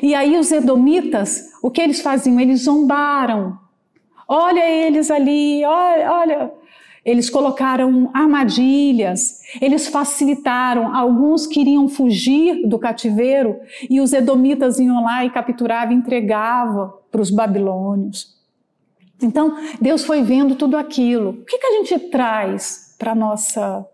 E 0.03 0.15
aí 0.15 0.37
os 0.37 0.53
edomitas, 0.53 1.51
o 1.63 1.71
que 1.71 1.81
eles 1.81 2.03
faziam? 2.03 2.39
Eles 2.39 2.65
zombaram. 2.65 3.59
Olha 4.29 4.69
eles 4.69 5.11
ali, 5.11 5.65
olha, 5.65 6.13
olha 6.13 6.53
eles 7.11 7.29
colocaram 7.29 8.09
armadilhas, 8.15 9.41
eles 9.61 9.89
facilitaram. 9.89 10.95
Alguns 10.95 11.45
queriam 11.45 11.89
fugir 11.89 12.69
do 12.69 12.79
cativeiro 12.79 13.59
e 13.89 14.01
os 14.01 14.13
edomitas 14.13 14.79
iam 14.79 15.03
lá 15.03 15.25
e 15.25 15.31
capturavam 15.31 15.93
e 15.93 15.97
entregavam 15.97 16.93
para 17.11 17.21
os 17.21 17.31
babilônios. 17.31 18.39
Então, 19.21 19.57
Deus 19.81 20.05
foi 20.05 20.23
vendo 20.23 20.55
tudo 20.55 20.77
aquilo. 20.77 21.31
O 21.31 21.45
que, 21.45 21.59
que 21.59 21.67
a 21.67 21.73
gente 21.73 21.99
traz 22.11 22.95
para 22.97 23.11
a 23.11 23.15
nossa, 23.15 23.85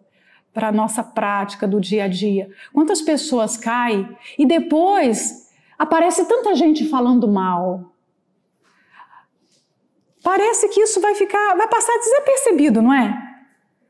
para 0.53 0.71
nossa 0.71 1.03
prática 1.03 1.67
do 1.67 1.81
dia 1.81 2.05
a 2.05 2.09
dia? 2.09 2.51
Quantas 2.73 3.01
pessoas 3.01 3.57
caem 3.57 4.07
e 4.39 4.45
depois 4.45 5.51
aparece 5.79 6.29
tanta 6.29 6.55
gente 6.55 6.87
falando 6.87 7.27
mal, 7.27 7.93
Parece 10.27 10.69
que 10.71 10.81
isso 10.81 11.01
vai 11.01 11.15
ficar, 11.15 11.55
vai 11.55 11.69
passar 11.69 11.97
desapercebido, 11.99 12.83
não 12.83 12.93
é? 12.93 13.17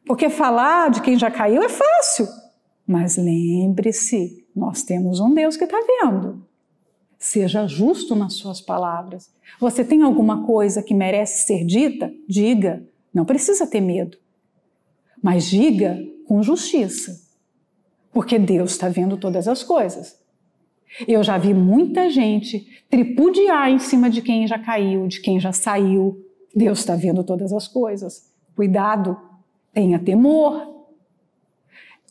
Porque 0.05 0.29
falar 0.29 0.91
de 0.91 1.01
quem 1.01 1.19
já 1.19 1.31
caiu 1.31 1.63
é 1.63 1.69
fácil. 1.71 2.29
Mas 2.87 3.17
lembre-se, 3.17 4.47
nós 4.55 4.83
temos 4.83 5.19
um 5.19 5.33
Deus 5.33 5.57
que 5.57 5.65
está 5.65 5.79
vendo. 5.81 6.47
Seja 7.19 7.67
justo 7.67 8.15
nas 8.15 8.35
suas 8.35 8.61
palavras. 8.61 9.33
Você 9.59 9.83
tem 9.83 10.03
alguma 10.03 10.45
coisa 10.45 10.83
que 10.83 10.93
merece 10.93 11.47
ser 11.47 11.65
dita? 11.65 12.13
Diga. 12.29 12.87
Não 13.15 13.25
precisa 13.25 13.67
ter 13.67 13.81
medo. 13.81 14.19
Mas 15.23 15.47
diga 15.47 15.99
com 16.27 16.43
justiça. 16.43 17.19
Porque 18.13 18.39
Deus 18.39 18.73
está 18.73 18.91
vendo 18.91 19.17
todas 19.17 19.49
as 19.49 19.63
coisas. 19.63 20.21
Eu 21.09 21.23
já 21.23 21.39
vi 21.39 21.55
muita 21.55 22.11
gente 22.11 22.85
tripudiar 22.91 23.71
em 23.71 23.79
cima 23.79 24.11
de 24.11 24.21
quem 24.21 24.47
já 24.47 24.59
caiu, 24.59 25.09
de 25.09 25.19
quem 25.23 25.41
já 25.41 25.51
saiu, 25.51 26.26
Deus 26.57 26.79
está 26.79 26.97
vendo 26.97 27.23
todas 27.23 27.53
as 27.53 27.69
coisas. 27.69 28.33
Cuidado, 28.57 29.21
tenha 29.75 29.99
temor. 29.99 30.75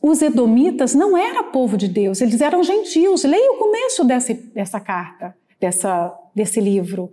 Os 0.00 0.22
edomitas 0.22 0.94
não 0.94 1.16
eram 1.16 1.50
povo 1.50 1.76
de 1.76 1.88
Deus, 1.88 2.20
eles 2.20 2.40
eram 2.40 2.62
gentios. 2.62 3.24
Leia 3.24 3.52
o 3.52 3.58
começo 3.58 4.04
dessa, 4.04 4.32
dessa 4.32 4.78
carta, 4.78 5.36
dessa, 5.58 6.16
desse 6.32 6.60
livro. 6.60 7.12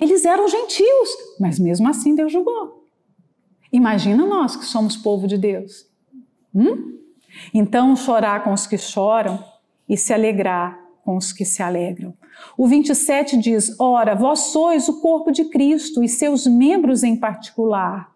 Eles 0.00 0.24
eram 0.24 0.48
gentios, 0.48 1.08
mas 1.38 1.60
mesmo 1.60 1.88
assim 1.88 2.16
Deus 2.16 2.32
julgou. 2.32 2.88
Imagina 3.72 4.26
nós 4.26 4.56
que 4.56 4.64
somos 4.64 4.96
povo 4.96 5.28
de 5.28 5.38
Deus. 5.38 5.86
Hum? 6.52 6.98
Então, 7.54 7.94
chorar 7.94 8.42
com 8.42 8.52
os 8.52 8.66
que 8.66 8.76
choram 8.76 9.42
e 9.88 9.96
se 9.96 10.12
alegrar 10.12 10.81
com 11.04 11.16
os 11.16 11.32
que 11.32 11.44
se 11.44 11.62
alegram. 11.62 12.14
O 12.56 12.66
27 12.66 13.36
diz: 13.36 13.78
Ora, 13.78 14.14
vós 14.14 14.40
sois 14.40 14.88
o 14.88 15.00
corpo 15.00 15.30
de 15.30 15.44
Cristo 15.44 16.02
e 16.02 16.08
seus 16.08 16.46
membros 16.46 17.02
em 17.02 17.16
particular. 17.16 18.10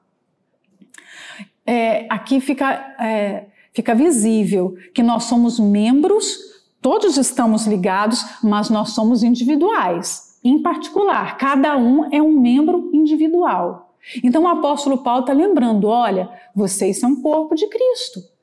É, 1.66 2.06
aqui 2.08 2.40
fica, 2.40 2.94
é, 3.00 3.46
fica 3.74 3.94
visível 3.94 4.76
que 4.94 5.02
nós 5.02 5.24
somos 5.24 5.58
membros, 5.58 6.38
todos 6.80 7.16
estamos 7.16 7.66
ligados, 7.66 8.24
mas 8.42 8.70
nós 8.70 8.90
somos 8.90 9.22
individuais. 9.22 10.38
Em 10.44 10.62
particular, 10.62 11.36
cada 11.38 11.76
um 11.76 12.08
é 12.14 12.22
um 12.22 12.38
membro 12.38 12.88
individual. 12.92 13.94
Então 14.22 14.44
o 14.44 14.48
apóstolo 14.48 14.98
Paulo 14.98 15.20
está 15.20 15.32
lembrando: 15.32 15.88
olha, 15.88 16.30
vocês 16.54 17.00
são 17.00 17.20
corpo 17.20 17.56
de 17.56 17.66
Cristo. 17.68 18.35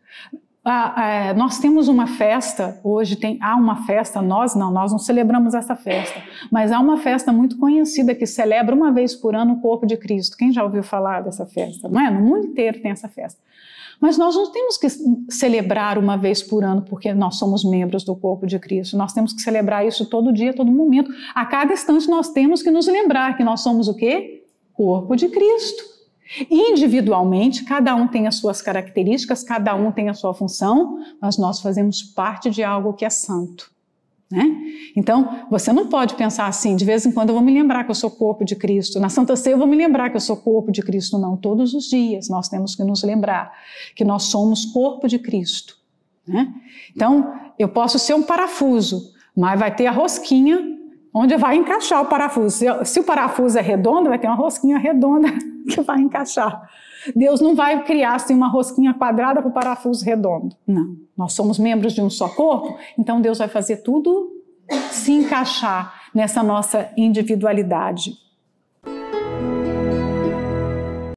Ah, 0.66 0.93
é, 1.05 1.34
nós 1.34 1.59
temos 1.59 1.89
uma 1.89 2.07
festa, 2.07 2.80
hoje 2.86 3.18
tem, 3.18 3.38
há 3.41 3.53
uma 3.55 3.86
festa, 3.86 4.22
nós 4.22 4.55
não, 4.55 4.72
nós 4.72 4.93
não 4.93 4.97
celebramos 4.97 5.53
essa 5.53 5.76
festa, 5.76 6.24
mas 6.49 6.72
há 6.72 6.80
uma 6.80 6.95
festa 6.95 7.34
muito 7.34 7.57
conhecida 7.57 8.16
que 8.16 8.26
celebra 8.26 8.74
uma 8.74 8.89
vez 8.89 9.14
por 9.14 9.36
ano 9.36 9.55
o 9.55 9.61
corpo 9.61 9.86
de 9.86 9.97
Cristo. 9.97 10.38
Quem 10.38 10.53
já 10.53 10.64
ouviu 10.64 10.82
falar 10.82 11.22
dessa 11.22 11.45
festa? 11.45 11.89
Não 11.89 11.99
é? 11.99 12.09
No 12.09 12.22
mundo 12.22 12.47
inteiro 12.47 12.82
tem 12.82 12.91
essa 12.91 13.09
festa. 13.09 13.41
Mas 13.99 14.18
nós 14.18 14.36
não 14.36 14.51
temos 14.51 14.78
que 14.78 14.88
celebrar 15.30 15.97
uma 15.97 16.18
vez 16.18 16.41
por 16.41 16.64
ano 16.64 16.82
porque 16.82 17.14
nós 17.14 17.38
somos 17.38 17.64
membros 17.64 18.03
do 18.03 18.16
corpo 18.16 18.47
de 18.47 18.57
Cristo. 18.57 18.97
Nós 18.97 19.14
temos 19.14 19.34
que 19.34 19.41
celebrar 19.41 19.86
isso 19.86 20.05
todo 20.05 20.32
dia, 20.32 20.53
todo 20.53 20.72
momento. 20.72 21.11
A 21.36 21.45
cada 21.45 21.74
instante 21.74 22.07
nós 22.09 22.30
temos 22.30 22.61
que 22.61 22.72
nos 22.72 22.88
lembrar 22.88 23.36
que 23.36 23.43
nós 23.43 23.61
somos 23.61 23.88
o 23.88 23.95
quê? 23.95 24.45
Corpo 24.74 25.16
de 25.16 25.28
Cristo. 25.28 25.93
Individualmente, 26.49 27.63
cada 27.63 27.95
um 27.95 28.07
tem 28.07 28.27
as 28.27 28.36
suas 28.36 28.61
características, 28.61 29.43
cada 29.43 29.75
um 29.75 29.91
tem 29.91 30.09
a 30.09 30.13
sua 30.13 30.34
função, 30.34 30.99
mas 31.21 31.38
nós 31.38 31.61
fazemos 31.61 32.01
parte 32.01 32.49
de 32.49 32.63
algo 32.63 32.93
que 32.93 33.05
é 33.05 33.09
santo. 33.09 33.71
Né? 34.31 34.45
Então, 34.95 35.45
você 35.51 35.71
não 35.71 35.88
pode 35.88 36.15
pensar 36.15 36.47
assim, 36.47 36.75
de 36.75 36.84
vez 36.84 37.05
em 37.05 37.11
quando 37.11 37.29
eu 37.29 37.36
vou 37.36 37.43
me 37.43 37.53
lembrar 37.53 37.84
que 37.84 37.91
eu 37.91 37.95
sou 37.95 38.09
corpo 38.09 38.43
de 38.43 38.55
Cristo, 38.55 38.99
na 38.99 39.09
Santa 39.09 39.36
Ceia 39.36 39.53
eu 39.53 39.59
vou 39.59 39.67
me 39.67 39.77
lembrar 39.77 40.09
que 40.09 40.15
eu 40.15 40.21
sou 40.21 40.36
corpo 40.36 40.71
de 40.71 40.81
Cristo. 40.81 41.19
Não, 41.19 41.38
todos 41.38 41.75
os 41.75 41.86
dias 41.86 42.29
nós 42.29 42.49
temos 42.49 42.75
que 42.75 42.84
nos 42.84 43.03
lembrar 43.03 43.53
que 43.95 44.03
nós 44.03 44.23
somos 44.23 44.65
corpo 44.65 45.07
de 45.07 45.19
Cristo. 45.19 45.77
Né? 46.27 46.51
Então, 46.95 47.31
eu 47.59 47.69
posso 47.69 47.99
ser 47.99 48.15
um 48.15 48.23
parafuso, 48.23 49.13
mas 49.38 49.59
vai 49.59 49.75
ter 49.75 49.86
a 49.86 49.91
rosquinha 49.91 50.73
onde 51.14 51.38
vai 51.38 51.55
encaixar 51.55 52.01
o 52.01 52.05
parafuso. 52.05 52.57
Se, 52.57 52.86
se 52.86 52.99
o 52.99 53.03
parafuso 53.03 53.57
é 53.57 53.61
redondo, 53.61 54.09
vai 54.09 54.18
ter 54.18 54.28
uma 54.28 54.36
rosquinha 54.36 54.78
redonda 54.78 55.30
que 55.70 55.82
vai 55.82 55.99
encaixar. 55.99 56.70
Deus 57.16 57.41
não 57.41 57.53
vai 57.53 57.84
criar 57.84 58.16
assim 58.16 58.34
uma 58.34 58.47
rosquinha 58.47 58.93
quadrada 58.93 59.41
para 59.41 59.49
o 59.49 59.53
parafuso 59.53 60.03
redondo. 60.03 60.55
Não. 60.66 60.95
Nós 61.18 61.34
somos 61.34 61.59
membros 61.59 61.93
de 61.93 62.01
um 62.01 62.09
só 62.09 62.30
corpo, 62.30 62.78
então 62.97 63.22
Deus 63.22 63.38
vai 63.38 63.47
fazer 63.47 63.78
tudo 63.78 64.32
se 64.89 65.11
encaixar 65.11 65.93
nessa 66.14 66.41
nossa 66.41 66.89
individualidade. 66.95 68.22